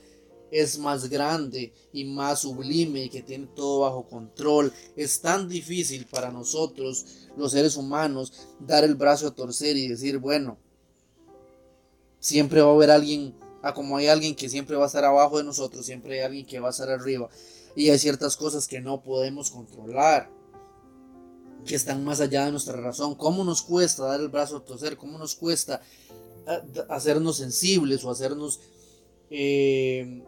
es 0.51 0.77
más 0.77 1.09
grande 1.09 1.73
y 1.93 2.07
más 2.07 2.41
sublime 2.41 3.05
y 3.05 3.09
que 3.09 3.23
tiene 3.23 3.47
todo 3.55 3.83
bajo 3.83 4.09
control. 4.09 4.73
Es 4.97 5.21
tan 5.21 5.49
difícil 5.49 6.07
para 6.07 6.33
nosotros, 6.33 7.29
los 7.37 7.53
seres 7.53 7.77
humanos, 7.77 8.49
dar 8.59 8.83
el 8.83 8.97
brazo 8.97 9.29
a 9.29 9.35
torcer 9.35 9.77
y 9.77 9.87
decir, 9.87 10.19
bueno, 10.19 10.59
siempre 12.19 12.63
va 12.63 12.71
a 12.71 12.75
haber 12.75 12.91
alguien, 12.91 13.33
ah, 13.65 13.75
como 13.75 13.97
hay 13.97 14.07
alguien 14.07 14.35
que 14.35 14.49
siempre 14.49 14.77
va 14.77 14.85
a 14.85 14.87
estar 14.87 15.05
abajo 15.05 15.39
de 15.39 15.45
nosotros, 15.45 15.85
siempre 15.87 16.15
hay 16.15 16.27
alguien 16.27 16.47
que 16.47 16.61
va 16.61 16.69
a 16.69 16.71
estar 16.71 16.91
arriba. 16.91 17.29
Y 17.75 17.91
hay 17.91 17.99
ciertas 17.99 18.37
cosas 18.37 18.69
que 18.69 18.81
no 18.81 19.03
podemos 19.03 19.51
controlar, 19.51 20.31
que 21.67 21.75
están 21.75 22.05
más 22.05 22.21
allá 22.21 22.45
de 22.45 22.53
nuestra 22.53 22.77
razón. 22.77 23.15
¿Cómo 23.15 23.43
nos 23.43 23.63
cuesta 23.63 24.05
dar 24.05 24.21
el 24.21 24.29
brazo 24.29 24.59
a 24.59 24.65
torcer? 24.65 24.97
¿Cómo 24.97 25.19
nos 25.19 25.35
cuesta 25.35 25.81
ah, 26.47 26.63
hacernos 26.89 27.39
sensibles 27.39 28.05
o 28.05 28.11
hacernos... 28.11 28.61
Eh, 29.31 30.23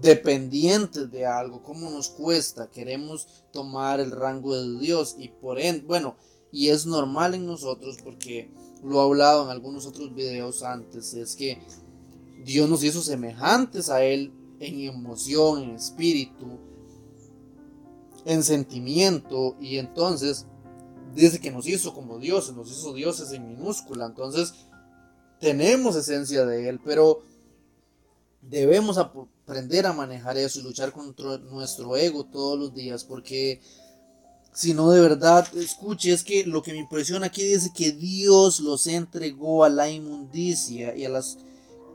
dependientes 0.00 1.10
de 1.10 1.26
algo, 1.26 1.62
cómo 1.62 1.90
nos 1.90 2.08
cuesta, 2.08 2.70
queremos 2.70 3.44
tomar 3.52 4.00
el 4.00 4.10
rango 4.10 4.54
de 4.56 4.78
Dios 4.78 5.16
y 5.18 5.28
por 5.28 5.58
ende, 5.58 5.86
bueno, 5.86 6.16
y 6.52 6.68
es 6.68 6.86
normal 6.86 7.34
en 7.34 7.46
nosotros 7.46 7.98
porque 8.02 8.50
lo 8.82 9.00
he 9.00 9.04
hablado 9.04 9.44
en 9.44 9.50
algunos 9.50 9.86
otros 9.86 10.14
videos 10.14 10.62
antes, 10.62 11.14
es 11.14 11.34
que 11.34 11.60
Dios 12.44 12.68
nos 12.68 12.84
hizo 12.84 13.02
semejantes 13.02 13.90
a 13.90 14.02
Él 14.02 14.32
en 14.60 14.80
emoción, 14.80 15.62
en 15.62 15.70
espíritu, 15.70 16.58
en 18.24 18.42
sentimiento 18.42 19.56
y 19.60 19.78
entonces 19.78 20.46
dice 21.14 21.40
que 21.40 21.50
nos 21.50 21.66
hizo 21.66 21.94
como 21.94 22.18
dioses, 22.18 22.54
nos 22.54 22.70
hizo 22.70 22.92
dioses 22.92 23.32
en 23.32 23.48
minúscula, 23.48 24.06
entonces 24.06 24.54
tenemos 25.40 25.96
esencia 25.96 26.44
de 26.44 26.68
Él, 26.68 26.80
pero 26.84 27.22
debemos 28.42 28.98
aprender 28.98 29.86
a 29.86 29.92
manejar 29.92 30.36
eso 30.36 30.60
y 30.60 30.62
luchar 30.62 30.92
contra 30.92 31.38
nuestro 31.38 31.96
ego 31.96 32.24
todos 32.24 32.58
los 32.58 32.74
días, 32.74 33.04
porque 33.04 33.60
si 34.52 34.72
no 34.72 34.90
de 34.90 35.00
verdad, 35.00 35.46
escuche, 35.54 36.12
es 36.12 36.24
que 36.24 36.46
lo 36.46 36.62
que 36.62 36.72
me 36.72 36.78
impresiona 36.78 37.26
aquí 37.26 37.42
dice 37.42 37.70
que 37.74 37.92
Dios 37.92 38.60
los 38.60 38.86
entregó 38.86 39.64
a 39.64 39.68
la 39.68 39.90
inmundicia 39.90 40.96
y 40.96 41.04
a 41.04 41.10
las 41.10 41.38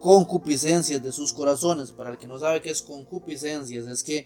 concupiscencias 0.02 1.02
de 1.02 1.12
sus 1.12 1.32
corazones. 1.32 1.92
Para 1.92 2.10
el 2.10 2.18
que 2.18 2.28
no 2.28 2.38
sabe 2.38 2.62
qué 2.62 2.72
es 2.72 2.82
concupiscencias, 2.82 3.88
es 3.88 4.04
que 4.04 4.26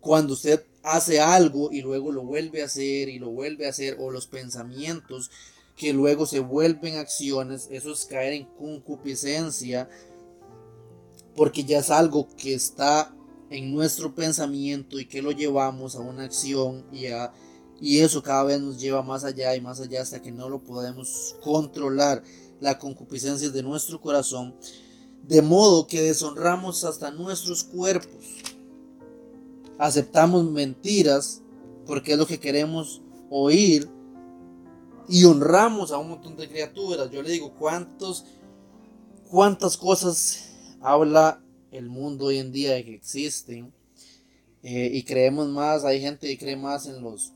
cuando 0.00 0.32
usted 0.32 0.64
hace 0.82 1.20
algo 1.20 1.70
y 1.70 1.82
luego 1.82 2.10
lo 2.10 2.24
vuelve 2.24 2.62
a 2.62 2.66
hacer 2.66 3.08
y 3.08 3.18
lo 3.18 3.30
vuelve 3.30 3.66
a 3.66 3.70
hacer, 3.70 3.96
o 4.00 4.10
los 4.10 4.26
pensamientos 4.26 5.30
que 5.76 5.92
luego 5.92 6.26
se 6.26 6.40
vuelven 6.40 6.96
acciones, 6.96 7.68
eso 7.70 7.92
es 7.92 8.04
caer 8.04 8.32
en 8.32 8.44
concupiscencia 8.44 9.88
porque 11.34 11.64
ya 11.64 11.78
es 11.78 11.90
algo 11.90 12.28
que 12.36 12.54
está 12.54 13.14
en 13.50 13.72
nuestro 13.72 14.14
pensamiento 14.14 14.98
y 15.00 15.06
que 15.06 15.20
lo 15.20 15.32
llevamos 15.32 15.96
a 15.96 16.00
una 16.00 16.24
acción 16.24 16.84
y, 16.92 17.06
y 17.80 17.98
eso 17.98 18.22
cada 18.22 18.44
vez 18.44 18.60
nos 18.60 18.80
lleva 18.80 19.02
más 19.02 19.24
allá 19.24 19.54
y 19.56 19.60
más 19.60 19.80
allá 19.80 20.02
hasta 20.02 20.22
que 20.22 20.30
no 20.30 20.48
lo 20.48 20.62
podemos 20.62 21.36
controlar 21.42 22.22
la 22.60 22.78
concupiscencia 22.78 23.50
de 23.50 23.62
nuestro 23.62 24.00
corazón 24.00 24.54
de 25.28 25.42
modo 25.42 25.86
que 25.86 26.02
deshonramos 26.02 26.84
hasta 26.84 27.10
nuestros 27.10 27.64
cuerpos. 27.64 28.24
Aceptamos 29.78 30.50
mentiras 30.50 31.42
porque 31.86 32.12
es 32.12 32.18
lo 32.18 32.26
que 32.26 32.40
queremos 32.40 33.02
oír 33.30 33.88
y 35.08 35.24
honramos 35.24 35.92
a 35.92 35.98
un 35.98 36.10
montón 36.10 36.36
de 36.36 36.48
criaturas. 36.48 37.10
Yo 37.10 37.22
le 37.22 37.30
digo 37.30 37.52
cuántos 37.58 38.24
cuántas 39.34 39.76
cosas 39.76 40.50
habla 40.80 41.42
el 41.72 41.88
mundo 41.88 42.26
hoy 42.26 42.38
en 42.38 42.52
día 42.52 42.74
de 42.74 42.84
que 42.84 42.94
existen 42.94 43.72
eh, 44.62 44.90
y 44.92 45.02
creemos 45.02 45.48
más, 45.48 45.84
hay 45.84 46.00
gente 46.00 46.28
que 46.28 46.38
cree 46.38 46.56
más 46.56 46.86
en 46.86 47.02
los, 47.02 47.32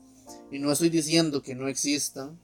y 0.49 0.59
no 0.59 0.71
estoy 0.71 0.89
diciendo 0.89 1.41
que 1.41 1.55
no 1.55 1.67
existan, 1.67 2.39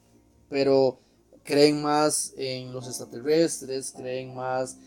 pero 0.50 1.00
creen 1.44 1.82
más 1.82 2.34
en 2.38 2.74
los 2.74 2.88
extraterrestres, 2.88 3.94
creen 3.96 4.36
más 4.36 4.78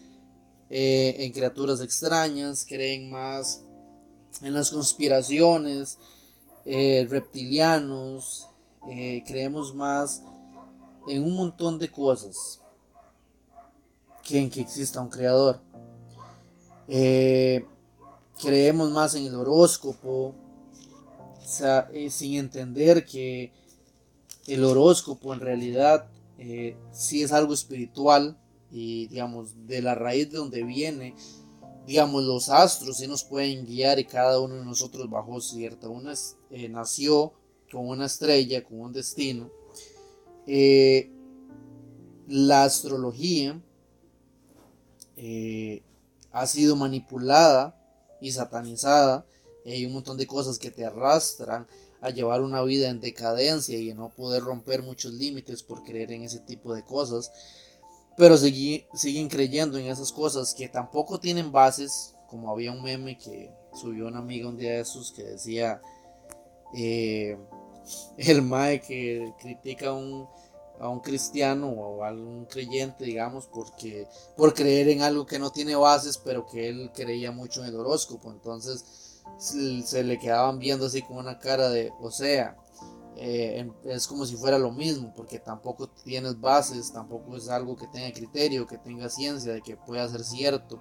eh, 0.71 1.17
en 1.19 1.33
criaturas 1.33 1.81
extrañas, 1.81 2.65
creen 2.69 3.11
más 3.11 3.63
en 4.43 4.55
las 4.55 4.71
conspiraciones, 4.71 5.99
eh, 6.65 7.07
reptilianos, 7.09 8.47
creemos 9.27 9.75
más 9.75 10.23
en 11.09 11.23
un 11.23 11.35
montón 11.35 11.79
de 11.79 11.91
cosas 11.91 12.61
que 14.23 14.39
en 14.39 14.51
que 14.51 14.61
exista 14.61 15.01
un 15.01 15.09
creador. 15.09 15.61
Eh, 16.87 17.67
creemos 18.41 18.91
más 18.91 19.15
en 19.15 19.27
el 19.27 19.35
horóscopo, 19.35 20.35
eh, 21.93 22.11
sin 22.11 22.35
entender 22.37 23.05
que 23.07 23.53
el 24.47 24.65
horóscopo 24.65 25.33
en 25.33 25.41
realidad 25.41 26.07
eh, 26.39 26.77
sí 26.93 27.23
es 27.23 27.33
algo 27.33 27.55
espiritual 27.55 28.37
y 28.71 29.07
digamos 29.09 29.67
de 29.67 29.83
la 29.83 29.95
raíz 29.95 30.31
de 30.31 30.39
donde 30.39 30.63
viene, 30.65 31.15
digamos 31.87 32.23
los 32.25 32.49
astros 32.51 32.99
sí 32.99 33.07
nos 33.07 33.25
pueden 33.25 33.65
guiar 33.65 33.99
y 33.99 34.05
cada 34.05 34.41
uno 34.41 34.57
de 34.57 34.65
nosotros 34.65 35.09
bajo 35.09 35.41
cierta, 35.41 35.89
una 35.89 36.13
nació 36.69 37.33
con 37.71 37.89
una 37.89 38.07
estrella, 38.07 38.65
con 38.65 38.81
un 38.81 38.93
destino. 38.93 39.51
la 42.27 42.65
astrología 42.65 43.61
ha 46.33 46.47
sido 46.47 46.77
manipulada 46.77 47.75
y 48.21 48.33
satanizada. 48.33 49.27
Hay 49.65 49.85
un 49.87 49.93
montón 49.93 50.17
de 50.17 50.27
cosas 50.27 50.59
que 50.59 50.71
te 50.71 50.85
arrastran 50.85 51.67
a 52.01 52.11
llevar 52.11 52.43
una 52.43 52.63
vida 52.63 52.89
en 52.89 53.01
decadencia 53.01 53.79
y 53.79 53.91
a 53.91 53.95
no 53.95 54.11
poder 54.11 54.43
romper 54.43 54.83
muchos 54.83 55.13
límites 55.13 55.63
por 55.63 55.83
creer 55.83 56.13
en 56.13 56.23
ese 56.23 56.41
tipo 56.41 56.75
de 56.75 56.85
cosas. 56.85 57.33
Pero 58.19 58.37
siguen 58.37 59.29
creyendo 59.29 59.79
en 59.79 59.87
esas 59.87 60.11
cosas 60.11 60.53
que 60.53 60.69
tampoco 60.69 61.21
tienen 61.21 61.53
bases, 61.53 62.17
como 62.27 62.51
había 62.51 62.73
un 62.73 62.83
meme 62.83 63.17
que 63.17 63.49
subió 63.73 64.09
una 64.09 64.19
amiga 64.19 64.49
un 64.49 64.59
día 64.59 64.73
de 64.73 64.81
esos 64.81 65.13
que 65.13 65.23
decía, 65.23 65.81
eh, 66.75 67.39
el 68.17 68.43
mae 68.43 68.81
que 68.81 69.33
critica 69.39 69.91
a 69.91 69.93
un, 69.93 70.29
a 70.81 70.89
un 70.89 70.99
cristiano 70.99 71.69
o 71.69 72.05
a 72.05 72.11
un 72.11 72.47
creyente, 72.47 73.05
digamos, 73.05 73.47
porque 73.47 74.09
por 74.37 74.53
creer 74.53 74.89
en 74.89 75.03
algo 75.03 75.25
que 75.25 75.39
no 75.39 75.51
tiene 75.51 75.77
bases, 75.77 76.19
pero 76.19 76.45
que 76.45 76.69
él 76.69 76.91
creía 76.93 77.31
mucho 77.31 77.63
en 77.63 77.69
el 77.69 77.77
horóscopo. 77.77 78.33
Entonces 78.33 79.23
se 79.39 80.03
le 80.03 80.19
quedaban 80.19 80.59
viendo 80.59 80.87
así 80.87 81.03
con 81.03 81.19
una 81.19 81.39
cara 81.39 81.69
de, 81.69 81.93
o 82.01 82.11
sea, 82.11 82.57
eh, 83.21 83.71
es 83.85 84.07
como 84.07 84.25
si 84.25 84.37
fuera 84.37 84.59
lo 84.59 84.71
mismo, 84.71 85.13
porque 85.15 85.41
tampoco 85.41 85.89
tienes 85.89 86.41
bases, 86.41 86.93
tampoco 86.93 87.37
es 87.37 87.49
algo 87.49 87.77
que 87.77 87.89
tenga 87.89 88.13
criterio, 88.13 88.67
que 88.67 88.79
tenga 88.79 89.09
ciencia, 89.09 89.53
de 89.53 89.61
que 89.61 89.77
pueda 89.77 90.09
ser 90.09 90.25
cierto. 90.25 90.81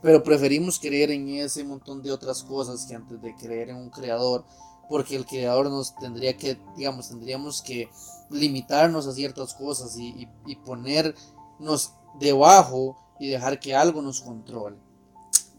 Pero 0.00 0.22
preferimos 0.22 0.78
creer 0.78 1.10
en 1.10 1.28
ese 1.28 1.64
montón 1.64 2.02
de 2.02 2.12
otras 2.12 2.42
cosas 2.44 2.86
que 2.86 2.94
antes 2.94 3.20
de 3.20 3.34
creer 3.34 3.70
en 3.70 3.76
un 3.76 3.90
creador, 3.90 4.44
porque 4.88 5.16
el 5.16 5.26
creador 5.26 5.68
nos 5.68 5.96
tendría 5.96 6.36
que, 6.36 6.56
digamos, 6.76 7.08
tendríamos 7.08 7.62
que 7.62 7.90
limitarnos 8.30 9.06
a 9.06 9.12
ciertas 9.12 9.54
cosas 9.54 9.96
y, 9.98 10.28
y 10.46 10.56
ponernos 10.56 11.92
debajo 12.20 12.96
y 13.18 13.28
dejar 13.28 13.58
que 13.58 13.74
algo 13.74 14.02
nos 14.02 14.20
controle. 14.20 14.76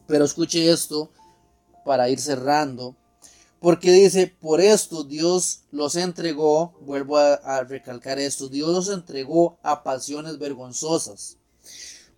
Pero 0.06 0.24
escuche 0.24 0.72
esto 0.72 1.12
para 1.84 2.10
ir 2.10 2.20
cerrando 2.20 2.96
porque 3.60 3.92
dice, 3.92 4.28
por 4.28 4.62
esto 4.62 5.04
Dios 5.04 5.62
los 5.72 5.96
entregó, 5.96 6.76
vuelvo 6.82 7.18
a, 7.18 7.64
recalcar 7.64 8.20
esto, 8.20 8.50
Dios 8.50 8.70
los 8.70 8.90
entregó 8.90 9.58
a 9.64 9.84
pasiones 9.84 10.38
vergonzosas. 10.38 11.38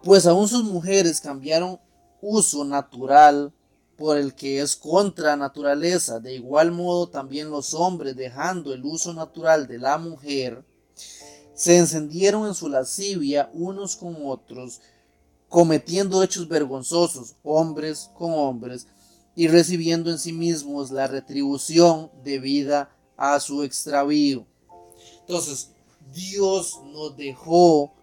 Pues 0.03 0.25
aún 0.25 0.47
sus 0.47 0.63
mujeres 0.63 1.21
cambiaron 1.21 1.79
uso 2.21 2.65
natural 2.65 3.53
por 3.97 4.17
el 4.17 4.33
que 4.33 4.61
es 4.61 4.75
contra 4.75 5.35
naturaleza. 5.35 6.19
De 6.19 6.35
igual 6.35 6.71
modo 6.71 7.07
también 7.07 7.49
los 7.49 7.73
hombres, 7.73 8.15
dejando 8.15 8.73
el 8.73 8.83
uso 8.83 9.13
natural 9.13 9.67
de 9.67 9.77
la 9.77 9.97
mujer, 9.97 10.63
se 11.53 11.77
encendieron 11.77 12.47
en 12.47 12.53
su 12.53 12.69
lascivia 12.69 13.49
unos 13.53 13.95
con 13.95 14.15
otros, 14.25 14.81
cometiendo 15.49 16.21
hechos 16.23 16.47
vergonzosos, 16.47 17.35
hombres 17.43 18.09
con 18.17 18.31
hombres, 18.33 18.87
y 19.39 19.47
recibiendo 19.47 20.11
en 20.11 20.19
sí 20.19 20.33
mismos 20.33 20.91
la 20.91 21.07
retribución 21.07 22.11
debida 22.25 22.93
a 23.15 23.39
su 23.39 23.63
extravío. 23.63 24.45
Entonces, 25.21 25.71
Dios 26.13 26.81
nos 26.91 27.15
dejó 27.15 27.93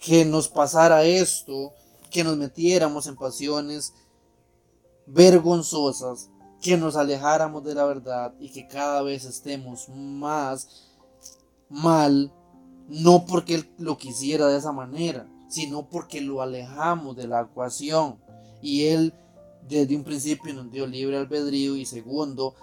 que 0.00 0.24
nos 0.24 0.48
pasara 0.48 1.04
esto, 1.04 1.72
que 2.10 2.24
nos 2.24 2.36
metiéramos 2.36 3.06
en 3.06 3.14
pasiones 3.14 3.94
vergonzosas, 5.06 6.28
que 6.60 6.76
nos 6.76 6.96
alejáramos 6.96 7.62
de 7.62 7.76
la 7.76 7.84
verdad 7.84 8.34
y 8.40 8.50
que 8.50 8.66
cada 8.66 9.02
vez 9.02 9.24
estemos 9.24 9.88
más 9.88 10.88
mal, 11.68 12.32
no 12.88 13.24
porque 13.24 13.54
Él 13.54 13.70
lo 13.78 13.96
quisiera 13.96 14.48
de 14.48 14.58
esa 14.58 14.72
manera, 14.72 15.28
sino 15.48 15.88
porque 15.88 16.20
lo 16.20 16.42
alejamos 16.42 17.14
de 17.14 17.28
la 17.28 17.42
ecuación 17.42 18.18
y 18.62 18.86
Él 18.86 19.14
desde 19.68 19.96
un 19.96 20.04
principio 20.04 20.52
nos 20.54 20.70
dio 20.70 20.86
libre 20.86 21.16
albedrío 21.16 21.76
y 21.76 21.86
segundo, 21.86 22.54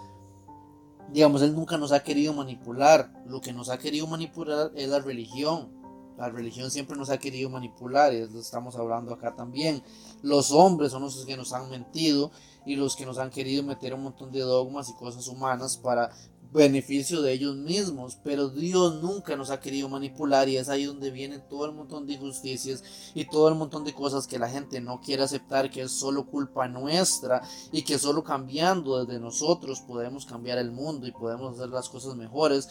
digamos, 1.12 1.42
Él 1.42 1.54
nunca 1.54 1.78
nos 1.78 1.92
ha 1.92 2.02
querido 2.02 2.32
manipular. 2.32 3.12
Lo 3.26 3.40
que 3.40 3.52
nos 3.52 3.68
ha 3.70 3.78
querido 3.78 4.06
manipular 4.06 4.70
es 4.74 4.88
la 4.88 5.00
religión. 5.00 5.78
La 6.18 6.28
religión 6.28 6.70
siempre 6.70 6.96
nos 6.96 7.10
ha 7.10 7.18
querido 7.18 7.48
manipular, 7.48 8.12
y 8.12 8.16
estamos 8.16 8.74
hablando 8.74 9.14
acá 9.14 9.36
también. 9.36 9.84
Los 10.22 10.50
hombres 10.50 10.90
son 10.90 11.02
los 11.02 11.24
que 11.24 11.36
nos 11.36 11.52
han 11.52 11.70
mentido 11.70 12.32
y 12.66 12.74
los 12.74 12.96
que 12.96 13.06
nos 13.06 13.18
han 13.18 13.30
querido 13.30 13.62
meter 13.62 13.94
un 13.94 14.02
montón 14.02 14.32
de 14.32 14.40
dogmas 14.40 14.88
y 14.88 14.94
cosas 14.94 15.28
humanas 15.28 15.76
para 15.76 16.10
beneficio 16.52 17.20
de 17.20 17.32
ellos 17.32 17.56
mismos, 17.56 18.18
pero 18.24 18.48
Dios 18.48 19.02
nunca 19.02 19.36
nos 19.36 19.50
ha 19.50 19.60
querido 19.60 19.88
manipular 19.88 20.48
y 20.48 20.56
es 20.56 20.68
ahí 20.68 20.84
donde 20.84 21.10
viene 21.10 21.38
todo 21.38 21.66
el 21.66 21.72
montón 21.72 22.06
de 22.06 22.14
injusticias 22.14 22.82
y 23.14 23.26
todo 23.26 23.48
el 23.48 23.54
montón 23.54 23.84
de 23.84 23.92
cosas 23.92 24.26
que 24.26 24.38
la 24.38 24.48
gente 24.48 24.80
no 24.80 25.00
quiere 25.00 25.22
aceptar 25.22 25.70
que 25.70 25.82
es 25.82 25.92
solo 25.92 26.26
culpa 26.26 26.66
nuestra 26.66 27.42
y 27.70 27.82
que 27.82 27.98
solo 27.98 28.24
cambiando 28.24 29.04
desde 29.04 29.20
nosotros 29.20 29.80
podemos 29.80 30.24
cambiar 30.24 30.58
el 30.58 30.70
mundo 30.70 31.06
y 31.06 31.12
podemos 31.12 31.54
hacer 31.54 31.68
las 31.68 31.88
cosas 31.88 32.16
mejores 32.16 32.68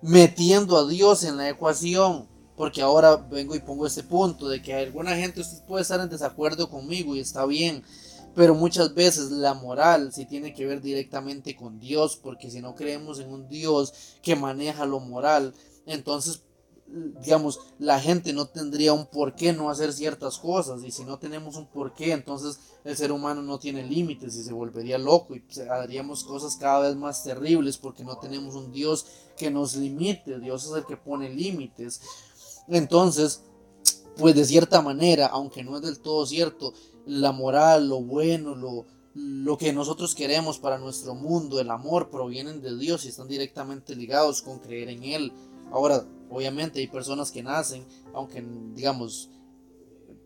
metiendo 0.00 0.76
a 0.76 0.86
Dios 0.86 1.24
en 1.24 1.36
la 1.36 1.48
ecuación. 1.48 2.26
Porque 2.56 2.82
ahora 2.82 3.14
vengo 3.14 3.54
y 3.54 3.60
pongo 3.60 3.86
este 3.86 4.02
punto 4.02 4.48
de 4.48 4.60
que 4.60 4.74
alguna 4.74 5.14
gente 5.14 5.40
usted 5.40 5.64
puede 5.64 5.82
estar 5.82 6.00
en 6.00 6.08
desacuerdo 6.08 6.68
conmigo 6.68 7.14
y 7.14 7.20
está 7.20 7.46
bien, 7.46 7.84
pero 8.38 8.54
muchas 8.54 8.94
veces 8.94 9.32
la 9.32 9.52
moral 9.52 10.12
sí 10.12 10.24
tiene 10.24 10.54
que 10.54 10.64
ver 10.64 10.80
directamente 10.80 11.56
con 11.56 11.80
Dios, 11.80 12.14
porque 12.14 12.52
si 12.52 12.60
no 12.60 12.76
creemos 12.76 13.18
en 13.18 13.32
un 13.32 13.48
Dios 13.48 13.92
que 14.22 14.36
maneja 14.36 14.86
lo 14.86 15.00
moral, 15.00 15.52
entonces 15.86 16.44
digamos, 17.20 17.58
la 17.80 17.98
gente 17.98 18.32
no 18.32 18.46
tendría 18.46 18.92
un 18.92 19.06
por 19.06 19.34
qué 19.34 19.52
no 19.52 19.70
hacer 19.70 19.92
ciertas 19.92 20.38
cosas. 20.38 20.84
Y 20.84 20.92
si 20.92 21.02
no 21.04 21.18
tenemos 21.18 21.56
un 21.56 21.66
por 21.66 21.94
qué, 21.94 22.12
entonces 22.12 22.60
el 22.84 22.96
ser 22.96 23.10
humano 23.10 23.42
no 23.42 23.58
tiene 23.58 23.82
límites 23.82 24.36
y 24.36 24.44
se 24.44 24.52
volvería 24.52 24.98
loco 24.98 25.34
y 25.34 25.42
haríamos 25.68 26.22
cosas 26.22 26.54
cada 26.54 26.86
vez 26.86 26.94
más 26.94 27.24
terribles 27.24 27.76
porque 27.76 28.04
no 28.04 28.18
tenemos 28.18 28.54
un 28.54 28.70
Dios 28.70 29.04
que 29.36 29.50
nos 29.50 29.74
limite. 29.74 30.38
Dios 30.38 30.64
es 30.64 30.76
el 30.76 30.86
que 30.86 30.96
pone 30.96 31.28
límites. 31.28 32.00
Entonces, 32.68 33.42
pues 34.16 34.36
de 34.36 34.44
cierta 34.44 34.80
manera, 34.80 35.26
aunque 35.26 35.64
no 35.64 35.76
es 35.76 35.82
del 35.82 35.98
todo 35.98 36.24
cierto, 36.24 36.72
la 37.08 37.32
moral, 37.32 37.88
lo 37.88 38.02
bueno, 38.02 38.54
lo, 38.54 38.86
lo 39.14 39.56
que 39.56 39.72
nosotros 39.72 40.14
queremos 40.14 40.58
para 40.58 40.78
nuestro 40.78 41.14
mundo, 41.14 41.58
el 41.58 41.70
amor, 41.70 42.10
provienen 42.10 42.60
de 42.60 42.76
Dios 42.76 43.04
y 43.04 43.08
están 43.08 43.28
directamente 43.28 43.96
ligados 43.96 44.42
con 44.42 44.58
creer 44.58 44.90
en 44.90 45.02
Él. 45.02 45.32
Ahora, 45.72 46.04
obviamente 46.30 46.80
hay 46.80 46.86
personas 46.86 47.32
que 47.32 47.42
nacen, 47.42 47.86
aunque 48.12 48.44
digamos, 48.74 49.30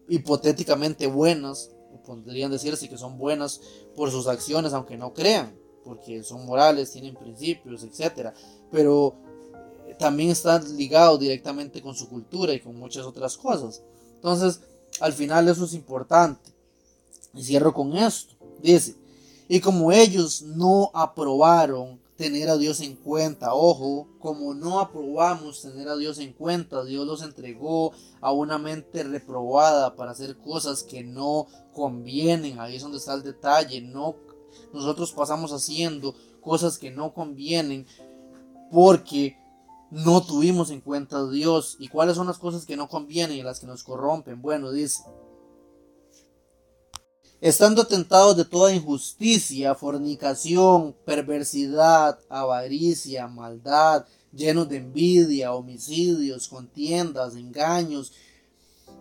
hipotéticamente 0.08 1.06
buenas, 1.06 1.70
podrían 2.04 2.50
decirse 2.50 2.88
que 2.88 2.98
son 2.98 3.16
buenas 3.16 3.60
por 3.94 4.10
sus 4.10 4.26
acciones, 4.26 4.72
aunque 4.72 4.96
no 4.96 5.14
crean, 5.14 5.56
porque 5.84 6.24
son 6.24 6.44
morales, 6.44 6.90
tienen 6.90 7.14
principios, 7.14 7.84
etc. 7.84 8.30
Pero 8.72 9.14
eh, 9.86 9.94
también 9.98 10.30
están 10.30 10.76
ligados 10.76 11.20
directamente 11.20 11.80
con 11.80 11.94
su 11.94 12.08
cultura 12.08 12.52
y 12.52 12.60
con 12.60 12.76
muchas 12.76 13.06
otras 13.06 13.36
cosas. 13.36 13.82
Entonces, 14.16 14.60
al 15.00 15.12
final 15.12 15.48
eso 15.48 15.64
es 15.64 15.74
importante. 15.74 16.51
Y 17.34 17.42
cierro 17.42 17.72
con 17.72 17.96
esto. 17.96 18.34
Dice, 18.62 18.96
y 19.48 19.60
como 19.60 19.92
ellos 19.92 20.42
no 20.42 20.90
aprobaron 20.94 22.00
tener 22.16 22.48
a 22.48 22.56
Dios 22.56 22.80
en 22.80 22.94
cuenta, 22.94 23.54
ojo, 23.54 24.06
como 24.20 24.54
no 24.54 24.80
aprobamos 24.80 25.62
tener 25.62 25.88
a 25.88 25.96
Dios 25.96 26.18
en 26.18 26.32
cuenta, 26.32 26.84
Dios 26.84 27.06
los 27.06 27.22
entregó 27.22 27.92
a 28.20 28.32
una 28.32 28.58
mente 28.58 29.02
reprobada 29.02 29.96
para 29.96 30.12
hacer 30.12 30.36
cosas 30.38 30.82
que 30.82 31.02
no 31.02 31.48
convienen. 31.74 32.60
Ahí 32.60 32.76
es 32.76 32.82
donde 32.82 32.98
está 32.98 33.14
el 33.14 33.22
detalle. 33.22 33.80
No, 33.80 34.14
nosotros 34.72 35.12
pasamos 35.12 35.52
haciendo 35.52 36.14
cosas 36.40 36.78
que 36.78 36.90
no 36.90 37.12
convienen 37.12 37.86
porque 38.70 39.36
no 39.90 40.22
tuvimos 40.22 40.70
en 40.70 40.80
cuenta 40.80 41.18
a 41.18 41.28
Dios. 41.28 41.76
¿Y 41.78 41.88
cuáles 41.88 42.16
son 42.16 42.26
las 42.26 42.38
cosas 42.38 42.64
que 42.64 42.76
no 42.76 42.88
convienen 42.88 43.36
y 43.36 43.42
las 43.42 43.60
que 43.60 43.66
nos 43.66 43.82
corrompen? 43.82 44.40
Bueno, 44.40 44.70
dice, 44.70 45.02
estando 47.42 47.84
tentados 47.84 48.36
de 48.36 48.44
toda 48.44 48.72
injusticia, 48.72 49.74
fornicación, 49.74 50.94
perversidad, 51.04 52.16
avaricia, 52.28 53.26
maldad, 53.26 54.06
llenos 54.32 54.68
de 54.68 54.76
envidia, 54.76 55.52
homicidios, 55.52 56.46
contiendas, 56.46 57.34
engaños, 57.34 58.12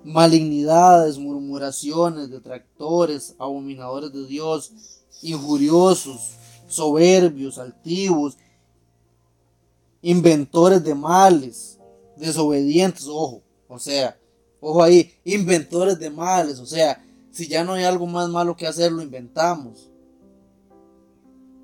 malignidades, 0.04 1.20
murmuraciones, 1.20 2.32
detractores, 2.32 3.36
abominadores 3.38 4.12
de 4.12 4.26
Dios, 4.26 4.72
injuriosos, 5.22 6.32
soberbios, 6.68 7.60
altivos, 7.60 8.38
inventores 10.02 10.84
de 10.84 10.96
males, 10.96 11.78
desobedientes, 12.18 13.06
ojo, 13.08 13.44
o 13.68 13.78
sea, 13.78 14.18
ojo 14.60 14.82
ahí, 14.82 15.14
inventores 15.26 16.00
de 16.00 16.10
males, 16.10 16.58
o 16.58 16.66
sea, 16.66 17.00
si 17.32 17.48
ya 17.48 17.64
no 17.64 17.74
hay 17.74 17.86
algo 17.86 18.06
más 18.08 18.30
malo 18.30 18.56
que 18.56 18.68
hacer, 18.68 18.92
lo 18.92 19.02
inventamos. 19.02 19.90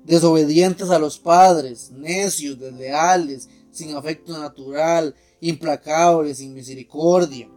Desobedientes 0.04 0.88
a 0.90 0.98
los 0.98 1.18
padres, 1.18 1.90
necios, 1.90 2.58
desleales, 2.58 3.48
sin 3.70 3.94
afecto 3.94 4.36
natural, 4.38 5.14
implacables, 5.40 6.38
sin 6.38 6.54
misericordia. 6.54 7.48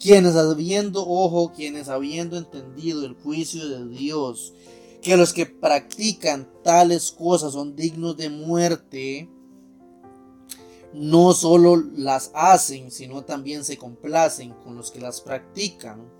Quienes 0.00 0.36
habiendo, 0.36 1.04
ojo, 1.06 1.52
quienes 1.52 1.88
habiendo 1.88 2.36
entendido 2.36 3.04
el 3.04 3.14
juicio 3.14 3.66
de 3.68 3.88
Dios, 3.88 4.54
que 5.02 5.16
los 5.16 5.32
que 5.32 5.46
practican 5.46 6.48
tales 6.62 7.10
cosas 7.10 7.54
son 7.54 7.74
dignos 7.74 8.16
de 8.16 8.28
muerte, 8.28 9.28
no 10.92 11.32
solo 11.32 11.76
las 11.76 12.30
hacen, 12.34 12.90
sino 12.90 13.24
también 13.24 13.64
se 13.64 13.76
complacen 13.76 14.52
con 14.64 14.76
los 14.76 14.90
que 14.90 15.00
las 15.00 15.20
practican. 15.20 16.17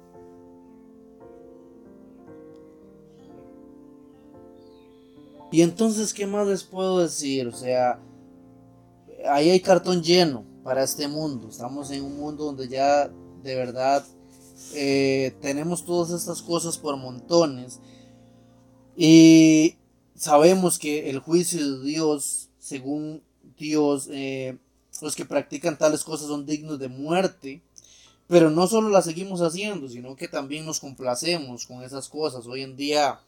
Y 5.51 5.63
entonces, 5.63 6.13
¿qué 6.13 6.27
más 6.27 6.47
les 6.47 6.63
puedo 6.63 7.01
decir? 7.01 7.47
O 7.47 7.53
sea, 7.53 7.99
ahí 9.31 9.51
hay 9.51 9.61
cartón 9.61 10.03
lleno 10.03 10.45
para 10.63 10.83
este 10.83 11.09
mundo. 11.09 11.49
Estamos 11.49 11.91
en 11.91 12.05
un 12.05 12.17
mundo 12.17 12.45
donde 12.45 12.69
ya 12.69 13.09
de 13.43 13.55
verdad 13.55 14.05
eh, 14.75 15.35
tenemos 15.41 15.85
todas 15.85 16.11
estas 16.11 16.43
cosas 16.43 16.77
por 16.77 16.97
montones. 16.97 17.81
Y 18.97 19.77
sabemos 20.15 20.79
que 20.79 21.09
el 21.09 21.21
juicio 21.21 21.79
de 21.79 21.87
Dios, 21.87 22.51
según 22.59 23.23
Dios, 23.57 24.09
eh, 24.11 24.59
los 25.01 25.15
que 25.15 25.25
practican 25.25 25.79
tales 25.79 26.05
cosas 26.05 26.29
son 26.29 26.45
dignos 26.45 26.79
de 26.79 26.89
muerte. 26.89 27.63
Pero 28.27 28.51
no 28.51 28.67
solo 28.67 28.91
las 28.91 29.07
seguimos 29.07 29.41
haciendo, 29.41 29.89
sino 29.89 30.15
que 30.15 30.29
también 30.29 30.67
nos 30.67 30.81
complacemos 30.81 31.67
con 31.67 31.83
esas 31.83 32.11
cosas. 32.11 32.47
Hoy 32.47 32.61
en 32.61 32.77
día, 32.77 33.21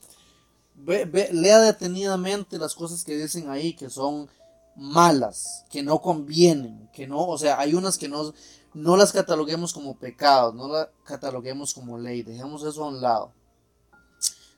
lea 0.86 1.60
detenidamente 1.60 2.58
las 2.58 2.74
cosas 2.74 3.04
que 3.04 3.16
dicen 3.16 3.50
ahí, 3.50 3.74
que 3.74 3.90
son 3.90 4.28
malas, 4.76 5.64
que 5.70 5.82
no 5.82 6.00
convienen, 6.00 6.88
que 6.92 7.06
no, 7.06 7.26
o 7.26 7.38
sea, 7.38 7.58
hay 7.58 7.74
unas 7.74 7.98
que 7.98 8.08
no, 8.08 8.32
no 8.74 8.96
las 8.96 9.12
cataloguemos 9.12 9.72
como 9.72 9.98
pecados, 9.98 10.54
no 10.54 10.68
las 10.68 10.88
cataloguemos 11.04 11.74
como 11.74 11.98
ley, 11.98 12.22
dejemos 12.22 12.62
eso 12.64 12.84
a 12.84 12.88
un 12.88 13.00
lado, 13.00 13.32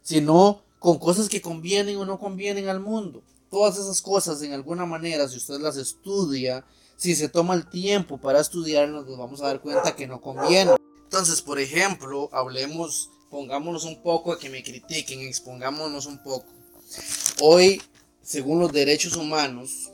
sino 0.03 0.63
con 0.79 0.99
cosas 0.99 1.29
que 1.29 1.41
convienen 1.41 1.97
o 1.97 2.05
no 2.05 2.19
convienen 2.19 2.69
al 2.69 2.81
mundo. 2.81 3.23
Todas 3.51 3.79
esas 3.79 4.01
cosas, 4.01 4.43
en 4.43 4.53
alguna 4.53 4.87
manera, 4.87 5.29
si 5.29 5.37
usted 5.37 5.61
las 5.61 5.77
estudia, 5.77 6.65
si 6.97 7.15
se 7.15 7.29
toma 7.29 7.55
el 7.55 7.69
tiempo 7.69 8.19
para 8.19 8.41
estudiarlas, 8.41 9.05
nos 9.05 9.19
vamos 9.19 9.43
a 9.43 9.47
dar 9.47 9.61
cuenta 9.61 9.95
que 9.95 10.07
no 10.07 10.21
conviene. 10.21 10.77
Entonces, 11.05 11.43
por 11.43 11.59
ejemplo, 11.59 12.29
hablemos, 12.33 13.11
pongámonos 13.33 13.85
un 13.85 14.03
poco 14.03 14.31
a 14.31 14.39
que 14.39 14.51
me 14.51 14.63
critiquen, 14.63 15.21
expongámonos 15.23 16.05
un 16.05 16.23
poco. 16.23 16.53
Hoy, 17.41 17.81
según 18.21 18.61
los 18.61 18.71
derechos 18.71 19.17
humanos, 19.17 19.91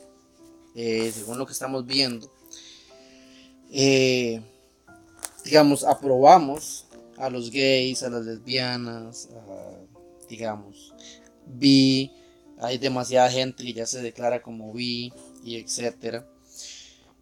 eh, 0.74 1.12
según 1.14 1.38
lo 1.38 1.46
que 1.46 1.52
estamos 1.52 1.86
viendo, 1.86 2.28
eh, 3.70 4.42
digamos, 5.44 5.84
aprobamos 5.84 6.86
a 7.16 7.30
los 7.30 7.52
gays, 7.52 8.02
a 8.02 8.10
las 8.10 8.24
lesbianas, 8.24 9.28
digamos, 10.28 10.92
bi, 11.46 12.10
hay 12.58 12.76
demasiada 12.76 13.30
gente 13.30 13.62
que 13.62 13.72
ya 13.72 13.86
se 13.86 14.02
declara 14.02 14.42
como 14.42 14.72
bi 14.72 15.12
y 15.44 15.58
etcétera. 15.58 16.28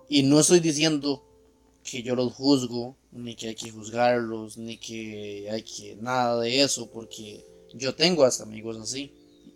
Y 0.08 0.22
no 0.22 0.40
estoy 0.40 0.60
diciendo 0.60 1.25
que 1.86 2.02
yo 2.02 2.14
los 2.14 2.34
juzgo, 2.34 2.96
ni 3.12 3.34
que 3.34 3.48
hay 3.48 3.54
que 3.54 3.70
juzgarlos, 3.70 4.58
ni 4.58 4.76
que 4.76 5.48
hay 5.50 5.62
que 5.62 5.96
nada 5.96 6.40
de 6.40 6.62
eso, 6.62 6.90
porque 6.90 7.44
yo 7.72 7.94
tengo 7.94 8.24
hasta 8.24 8.42
amigos 8.42 8.76
así 8.76 9.12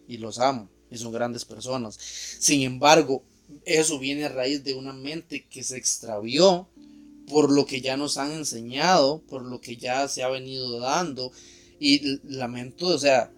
y 0.08 0.16
los 0.16 0.38
amo 0.38 0.68
y 0.90 0.96
son 0.96 1.12
grandes 1.12 1.44
personas. 1.44 1.98
Sin 2.38 2.62
embargo, 2.62 3.22
eso 3.64 3.98
viene 3.98 4.24
a 4.24 4.28
raíz 4.28 4.64
de 4.64 4.74
una 4.74 4.92
mente 4.92 5.46
que 5.46 5.62
se 5.62 5.76
extravió 5.76 6.68
por 7.26 7.50
lo 7.50 7.66
que 7.66 7.80
ya 7.80 7.96
nos 7.96 8.16
han 8.16 8.32
enseñado, 8.32 9.22
por 9.28 9.44
lo 9.44 9.60
que 9.60 9.76
ya 9.76 10.08
se 10.08 10.22
ha 10.22 10.28
venido 10.28 10.80
dando. 10.80 11.32
Y 11.78 12.18
lamento, 12.24 12.88
o 12.88 12.98
sea, 12.98 13.32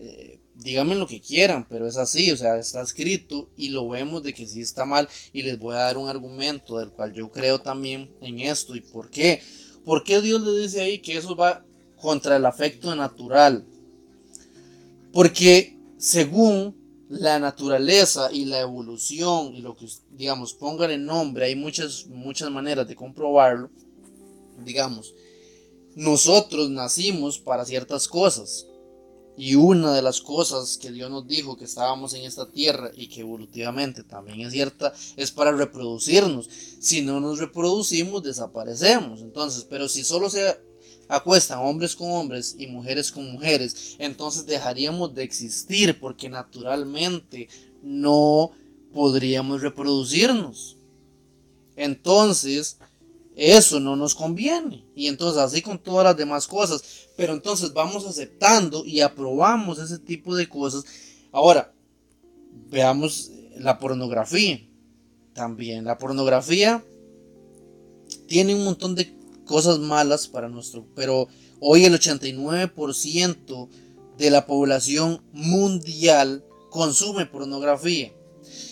eh, 0.00 0.40
díganme 0.58 0.94
lo 0.94 1.06
que 1.06 1.20
quieran, 1.20 1.66
pero 1.68 1.86
es 1.86 1.96
así, 1.96 2.30
o 2.32 2.36
sea, 2.36 2.58
está 2.58 2.80
escrito 2.80 3.48
y 3.56 3.68
lo 3.68 3.88
vemos 3.88 4.22
de 4.22 4.32
que 4.32 4.46
sí 4.46 4.60
está 4.60 4.84
mal 4.84 5.08
y 5.32 5.42
les 5.42 5.58
voy 5.58 5.74
a 5.74 5.80
dar 5.80 5.98
un 5.98 6.08
argumento 6.08 6.78
del 6.78 6.90
cual 6.90 7.12
yo 7.12 7.30
creo 7.30 7.60
también 7.60 8.10
en 8.20 8.40
esto 8.40 8.74
y 8.74 8.80
por 8.80 9.10
qué. 9.10 9.42
¿Por 9.84 10.02
qué 10.02 10.20
Dios 10.20 10.40
le 10.42 10.58
dice 10.60 10.80
ahí 10.80 10.98
que 10.98 11.16
eso 11.16 11.36
va 11.36 11.64
contra 12.00 12.36
el 12.36 12.46
afecto 12.46 12.94
natural? 12.96 13.64
Porque 15.12 15.78
según 15.98 16.74
la 17.08 17.38
naturaleza 17.38 18.30
y 18.32 18.46
la 18.46 18.60
evolución 18.60 19.54
y 19.54 19.60
lo 19.60 19.76
que 19.76 19.86
digamos 20.10 20.54
pongan 20.54 20.90
en 20.90 21.06
nombre, 21.06 21.44
hay 21.44 21.54
muchas 21.54 22.06
muchas 22.08 22.50
maneras 22.50 22.88
de 22.88 22.96
comprobarlo. 22.96 23.70
Digamos, 24.64 25.14
nosotros 25.94 26.68
nacimos 26.70 27.38
para 27.38 27.64
ciertas 27.64 28.08
cosas 28.08 28.66
y 29.36 29.54
una 29.54 29.92
de 29.92 30.02
las 30.02 30.20
cosas 30.20 30.76
que 30.76 30.90
Dios 30.90 31.10
nos 31.10 31.26
dijo 31.26 31.56
que 31.56 31.64
estábamos 31.64 32.14
en 32.14 32.24
esta 32.24 32.48
tierra 32.48 32.90
y 32.96 33.08
que 33.08 33.20
evolutivamente 33.20 34.02
también 34.02 34.40
es 34.40 34.52
cierta 34.52 34.94
es 35.16 35.30
para 35.30 35.52
reproducirnos. 35.52 36.48
Si 36.80 37.02
no 37.02 37.20
nos 37.20 37.38
reproducimos, 37.38 38.22
desaparecemos. 38.22 39.20
Entonces, 39.20 39.66
pero 39.68 39.88
si 39.88 40.04
solo 40.04 40.30
se 40.30 40.58
acuestan 41.08 41.58
hombres 41.58 41.94
con 41.94 42.10
hombres 42.10 42.56
y 42.58 42.66
mujeres 42.66 43.12
con 43.12 43.30
mujeres, 43.30 43.96
entonces 43.98 44.46
dejaríamos 44.46 45.14
de 45.14 45.24
existir 45.24 45.98
porque 46.00 46.28
naturalmente 46.28 47.48
no 47.82 48.52
podríamos 48.92 49.60
reproducirnos. 49.60 50.78
Entonces, 51.76 52.78
eso 53.36 53.78
no 53.80 53.96
nos 53.96 54.14
conviene. 54.14 54.82
Y 54.94 55.08
entonces 55.08 55.40
así 55.40 55.60
con 55.60 55.78
todas 55.78 56.04
las 56.04 56.16
demás 56.16 56.48
cosas. 56.48 56.82
Pero 57.16 57.34
entonces 57.34 57.74
vamos 57.74 58.06
aceptando 58.06 58.84
y 58.84 59.02
aprobamos 59.02 59.78
ese 59.78 59.98
tipo 59.98 60.34
de 60.34 60.48
cosas. 60.48 60.84
Ahora, 61.30 61.72
veamos 62.70 63.30
la 63.58 63.78
pornografía. 63.78 64.66
También 65.34 65.84
la 65.84 65.98
pornografía 65.98 66.82
tiene 68.26 68.54
un 68.54 68.64
montón 68.64 68.94
de 68.94 69.14
cosas 69.44 69.78
malas 69.78 70.26
para 70.26 70.48
nuestro... 70.48 70.86
Pero 70.94 71.28
hoy 71.60 71.84
el 71.84 71.92
89% 71.92 73.68
de 74.16 74.30
la 74.30 74.46
población 74.46 75.22
mundial 75.32 76.42
consume 76.70 77.26
pornografía. 77.26 78.12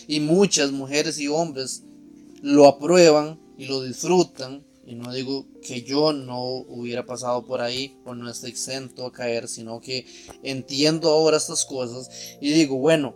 Y 0.06 0.20
muchas 0.20 0.72
mujeres 0.72 1.18
y 1.18 1.28
hombres 1.28 1.82
lo 2.40 2.66
aprueban 2.66 3.43
y 3.58 3.66
lo 3.66 3.82
disfrutan. 3.82 4.64
Y 4.86 4.94
no 4.96 5.12
digo 5.12 5.46
que 5.62 5.82
yo 5.82 6.12
no 6.12 6.44
hubiera 6.44 7.06
pasado 7.06 7.46
por 7.46 7.62
ahí 7.62 7.96
o 8.04 8.14
no 8.14 8.30
esté 8.30 8.48
exento 8.48 9.06
a 9.06 9.12
caer, 9.12 9.48
sino 9.48 9.80
que 9.80 10.04
entiendo 10.42 11.08
ahora 11.08 11.38
estas 11.38 11.64
cosas 11.64 12.10
y 12.40 12.52
digo, 12.52 12.76
bueno, 12.76 13.14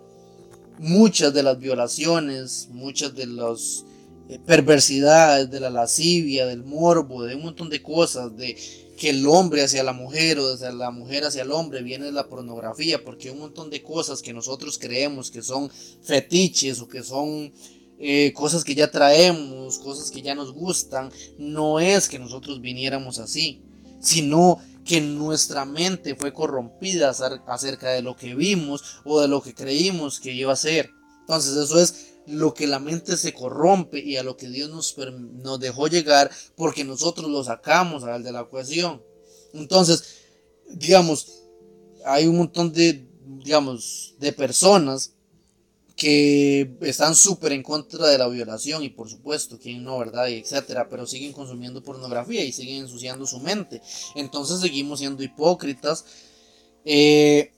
muchas 0.79 1.35
de 1.35 1.43
las 1.43 1.59
violaciones, 1.59 2.69
muchas 2.71 3.15
de 3.15 3.27
las 3.27 3.85
eh, 4.31 4.39
perversidades, 4.45 5.51
de 5.51 5.61
la 5.61 5.71
lascivia, 5.71 6.47
del 6.47 6.65
morbo, 6.65 7.25
de 7.25 7.35
un 7.35 7.43
montón 7.43 7.69
de 7.69 7.83
cosas, 7.83 8.35
de 8.37 8.57
que 8.99 9.11
el 9.11 9.27
hombre 9.27 9.63
hacia 9.63 9.85
la 9.85 9.93
mujer 9.93 10.39
o 10.39 10.51
desde 10.51 10.73
la 10.73 10.91
mujer 10.91 11.25
hacia 11.25 11.43
el 11.43 11.53
hombre 11.53 11.83
viene 11.83 12.07
de 12.07 12.13
la 12.13 12.29
pornografía, 12.29 13.03
porque 13.05 13.31
un 13.31 13.39
montón 13.39 13.71
de 13.71 13.83
cosas 13.83 14.23
que 14.23 14.33
nosotros 14.33 14.77
creemos 14.79 15.31
que 15.31 15.41
son 15.41 15.71
fetiches 16.03 16.81
o 16.81 16.89
que 16.89 17.03
son 17.03 17.53
eh, 17.99 18.33
cosas 18.33 18.65
que 18.65 18.75
ya 18.75 18.91
traemos, 18.91 19.79
cosas 19.79 20.11
que 20.11 20.23
ya 20.23 20.35
nos 20.35 20.53
gustan, 20.53 21.11
no 21.37 21.81
es 21.81 22.09
que 22.09 22.19
nosotros 22.19 22.61
viniéramos 22.61 23.19
así, 23.19 23.63
sino 24.01 24.59
que 24.85 25.01
nuestra 25.01 25.65
mente 25.65 26.15
fue 26.15 26.33
corrompida 26.33 27.11
acerca 27.11 27.91
de 27.91 28.03
lo 28.03 28.17
que 28.17 28.35
vimos 28.35 29.01
o 29.05 29.21
de 29.21 29.29
lo 29.29 29.43
que 29.43 29.55
creímos 29.55 30.21
que 30.21 30.33
iba 30.33 30.53
a 30.53 30.57
ser. 30.57 30.91
Entonces 31.21 31.57
eso 31.57 31.79
es 31.79 32.07
lo 32.27 32.55
que 32.55 32.67
la 32.67 32.79
mente 32.79 33.17
se 33.17 33.35
corrompe 33.35 33.99
y 33.99 34.17
a 34.17 34.23
lo 34.23 34.37
que 34.37 34.49
Dios 34.49 34.71
nos, 34.71 34.97
nos 35.43 35.61
dejó 35.61 35.89
llegar 35.89 36.31
porque 36.57 36.85
nosotros 36.85 37.29
lo 37.29 37.43
sacamos 37.43 38.05
al 38.05 38.23
de 38.23 38.33
la 38.33 38.43
ecuación. 38.43 39.03
Entonces, 39.53 40.05
digamos, 40.71 41.43
hay 42.05 42.27
un 42.27 42.39
montón 42.39 42.73
de, 42.73 43.07
digamos, 43.45 44.15
de 44.19 44.33
personas 44.33 45.15
que 45.99 46.77
están 46.83 47.17
súper 47.17 47.51
en 47.51 47.65
contra 47.65 48.07
de 48.07 48.19
la 48.19 48.29
violación 48.29 48.85
y 48.85 48.89
por 48.89 49.11
supuesto, 49.11 49.59
quién 49.61 49.83
no, 49.83 49.99
¿verdad? 49.99 50.29
Y 50.29 50.35
etcétera, 50.35 50.89
pero 50.89 51.09
siguen 51.09 51.33
consumiendo 51.33 51.83
pornografía 51.83 52.45
y 52.45 52.53
siguen 52.53 52.83
ensuciando 52.83 53.27
su 53.27 53.41
mente. 53.41 53.83
Entonces 54.15 54.61
seguimos 54.61 55.01
siendo 55.01 55.25
hipócritas. 55.25 56.05
Eh, 56.85 57.51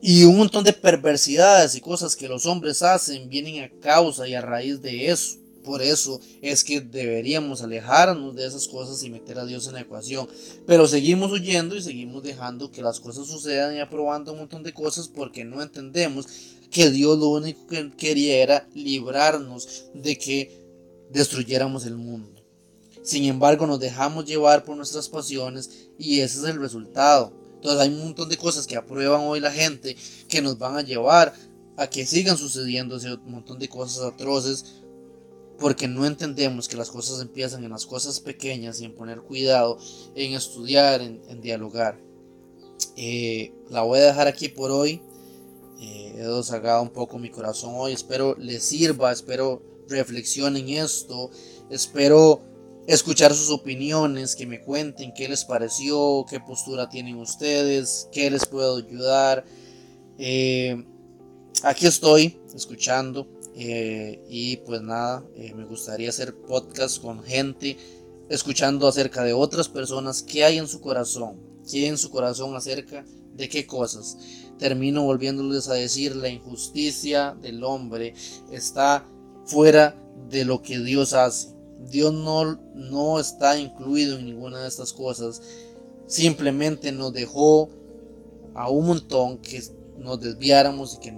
y 0.00 0.24
un 0.24 0.38
montón 0.38 0.64
de 0.64 0.72
perversidades 0.72 1.74
y 1.74 1.82
cosas 1.82 2.16
que 2.16 2.26
los 2.26 2.46
hombres 2.46 2.82
hacen 2.82 3.28
vienen 3.28 3.62
a 3.62 3.70
causa 3.80 4.26
y 4.26 4.34
a 4.34 4.40
raíz 4.40 4.80
de 4.80 5.10
eso. 5.10 5.41
Por 5.62 5.82
eso 5.82 6.20
es 6.40 6.64
que 6.64 6.80
deberíamos 6.80 7.62
alejarnos 7.62 8.34
de 8.34 8.46
esas 8.46 8.68
cosas 8.68 9.02
y 9.04 9.10
meter 9.10 9.38
a 9.38 9.46
Dios 9.46 9.66
en 9.66 9.74
la 9.74 9.80
ecuación. 9.80 10.28
Pero 10.66 10.86
seguimos 10.86 11.30
huyendo 11.32 11.76
y 11.76 11.82
seguimos 11.82 12.22
dejando 12.22 12.70
que 12.70 12.82
las 12.82 13.00
cosas 13.00 13.26
sucedan 13.26 13.76
y 13.76 13.80
aprobando 13.80 14.32
un 14.32 14.40
montón 14.40 14.62
de 14.62 14.72
cosas 14.72 15.08
porque 15.08 15.44
no 15.44 15.62
entendemos 15.62 16.26
que 16.70 16.90
Dios 16.90 17.18
lo 17.18 17.28
único 17.28 17.66
que 17.66 17.90
quería 17.96 18.42
era 18.42 18.68
librarnos 18.74 19.84
de 19.94 20.16
que 20.16 20.62
destruyéramos 21.10 21.86
el 21.86 21.96
mundo. 21.96 22.42
Sin 23.02 23.24
embargo, 23.24 23.66
nos 23.66 23.80
dejamos 23.80 24.24
llevar 24.24 24.64
por 24.64 24.76
nuestras 24.76 25.08
pasiones 25.08 25.88
y 25.98 26.20
ese 26.20 26.38
es 26.38 26.44
el 26.44 26.60
resultado. 26.60 27.32
Entonces 27.56 27.80
hay 27.80 27.88
un 27.90 28.00
montón 28.00 28.28
de 28.28 28.36
cosas 28.36 28.66
que 28.66 28.76
aprueban 28.76 29.20
hoy 29.22 29.40
la 29.40 29.52
gente 29.52 29.96
que 30.28 30.42
nos 30.42 30.58
van 30.58 30.76
a 30.76 30.82
llevar 30.82 31.32
a 31.76 31.86
que 31.88 32.06
sigan 32.06 32.36
sucediendo 32.36 32.96
ese 32.96 33.16
montón 33.24 33.58
de 33.58 33.68
cosas 33.68 34.04
atroces 34.04 34.81
porque 35.58 35.88
no 35.88 36.06
entendemos 36.06 36.68
que 36.68 36.76
las 36.76 36.90
cosas 36.90 37.20
empiezan 37.20 37.64
en 37.64 37.70
las 37.70 37.86
cosas 37.86 38.20
pequeñas 38.20 38.80
y 38.80 38.84
en 38.84 38.94
poner 38.94 39.20
cuidado, 39.20 39.78
en 40.14 40.34
estudiar, 40.34 41.00
en, 41.00 41.40
dialogar. 41.40 42.00
Eh, 42.96 43.52
la 43.70 43.82
voy 43.82 44.00
a 44.00 44.06
dejar 44.06 44.26
aquí 44.26 44.48
por 44.48 44.70
hoy. 44.70 45.02
Dios 46.14 46.52
haga 46.52 46.80
un 46.80 46.90
poco 46.90 47.18
mi 47.18 47.30
corazón 47.30 47.72
hoy. 47.74 47.92
Espero 47.92 48.36
les 48.38 48.62
sirva, 48.62 49.12
espero 49.12 49.62
reflexionen 49.88 50.68
esto, 50.68 51.30
espero 51.70 52.42
escuchar 52.86 53.34
sus 53.34 53.50
opiniones, 53.50 54.34
que 54.36 54.46
me 54.46 54.60
cuenten 54.62 55.12
qué 55.14 55.28
les 55.28 55.44
pareció, 55.44 56.24
qué 56.28 56.40
postura 56.40 56.88
tienen 56.88 57.16
ustedes, 57.16 58.08
qué 58.12 58.30
les 58.30 58.46
puedo 58.46 58.76
ayudar. 58.76 59.44
Eh, 60.18 60.84
aquí 61.62 61.86
estoy 61.86 62.40
escuchando 62.54 63.26
eh, 63.54 64.24
y 64.28 64.56
pues 64.58 64.80
nada, 64.82 65.24
eh, 65.34 65.52
me 65.54 65.64
gustaría 65.64 66.08
hacer 66.08 66.34
podcast 66.34 67.00
con 67.00 67.22
gente, 67.22 67.76
escuchando 68.28 68.86
acerca 68.88 69.22
de 69.24 69.32
otras 69.32 69.68
personas, 69.68 70.22
qué 70.22 70.44
hay 70.44 70.58
en 70.58 70.68
su 70.68 70.80
corazón, 70.80 71.36
qué 71.70 71.78
hay 71.78 71.86
en 71.86 71.98
su 71.98 72.10
corazón 72.10 72.56
acerca 72.56 73.04
de 73.34 73.48
qué 73.48 73.66
cosas. 73.66 74.16
Termino 74.58 75.04
volviéndoles 75.04 75.68
a 75.68 75.74
decir, 75.74 76.16
la 76.16 76.28
injusticia 76.28 77.36
del 77.40 77.62
hombre 77.64 78.14
está 78.50 79.06
fuera 79.44 79.96
de 80.30 80.44
lo 80.44 80.62
que 80.62 80.78
Dios 80.78 81.12
hace. 81.12 81.48
Dios 81.90 82.12
no, 82.12 82.54
no 82.74 83.18
está 83.18 83.58
incluido 83.58 84.18
en 84.18 84.26
ninguna 84.26 84.60
de 84.60 84.68
estas 84.68 84.92
cosas. 84.92 85.42
Simplemente 86.06 86.92
nos 86.92 87.12
dejó 87.12 87.70
a 88.54 88.70
un 88.70 88.86
montón 88.86 89.38
que 89.38 89.62
nos 89.98 90.20
desviáramos 90.20 90.94
y 90.94 91.00
que 91.00 91.12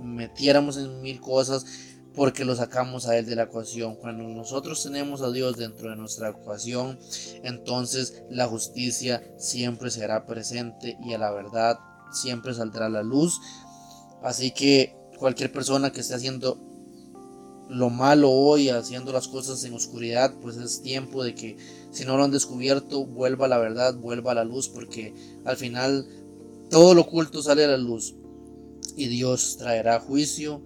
metiéramos 0.00 0.76
en 0.76 1.00
mil 1.02 1.20
cosas 1.20 1.64
porque 2.14 2.44
lo 2.44 2.54
sacamos 2.56 3.06
a 3.06 3.16
Él 3.16 3.26
de 3.26 3.36
la 3.36 3.44
ecuación. 3.44 3.96
Cuando 3.96 4.24
nosotros 4.24 4.82
tenemos 4.82 5.22
a 5.22 5.30
Dios 5.30 5.56
dentro 5.56 5.90
de 5.90 5.96
nuestra 5.96 6.30
ecuación, 6.30 6.98
entonces 7.44 8.22
la 8.30 8.46
justicia 8.46 9.22
siempre 9.38 9.90
será 9.90 10.26
presente 10.26 10.98
y 11.04 11.14
a 11.14 11.18
la 11.18 11.30
verdad 11.30 11.78
siempre 12.12 12.54
saldrá 12.54 12.88
la 12.88 13.02
luz. 13.02 13.40
Así 14.22 14.50
que 14.50 14.96
cualquier 15.18 15.52
persona 15.52 15.92
que 15.92 16.00
esté 16.00 16.14
haciendo 16.14 16.58
lo 17.68 17.88
malo 17.88 18.30
hoy, 18.30 18.68
haciendo 18.68 19.12
las 19.12 19.28
cosas 19.28 19.62
en 19.62 19.74
oscuridad, 19.74 20.34
pues 20.42 20.56
es 20.56 20.82
tiempo 20.82 21.22
de 21.22 21.36
que 21.36 21.56
si 21.92 22.04
no 22.04 22.16
lo 22.16 22.24
han 22.24 22.32
descubierto, 22.32 23.06
vuelva 23.06 23.46
a 23.46 23.48
la 23.48 23.58
verdad, 23.58 23.94
vuelva 23.94 24.32
a 24.32 24.34
la 24.34 24.44
luz, 24.44 24.68
porque 24.68 25.14
al 25.44 25.56
final 25.56 26.06
todo 26.68 26.94
lo 26.94 27.02
oculto 27.02 27.42
sale 27.42 27.64
a 27.64 27.68
la 27.68 27.76
luz 27.76 28.14
y 29.00 29.08
Dios 29.08 29.56
traerá 29.56 29.98
juicio 29.98 30.60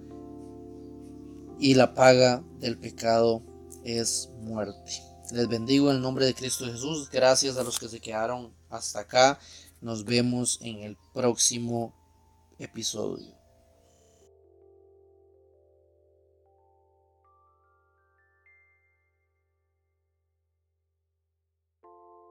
y 1.61 1.75
la 1.75 1.95
paga 1.95 2.43
del 2.59 2.77
pecado 2.77 3.45
es 3.85 4.29
muerte. 4.41 4.91
Les 5.31 5.47
bendigo 5.47 5.89
en 5.91 5.97
el 5.97 6.03
nombre 6.03 6.27
de 6.27 6.35
Cristo 6.35 6.65
Jesús. 6.65 7.09
Gracias 7.11 7.57
a 7.57 7.63
los 7.63 7.79
que 7.79 7.89
se 7.89 8.01
quedaron 8.01 8.53
hasta 8.71 9.01
acá. 9.01 9.39
Nos 9.81 10.05
vemos 10.05 10.59
en 10.63 10.81
el 10.81 10.97
próximo 11.13 11.95
episodio. 12.59 13.44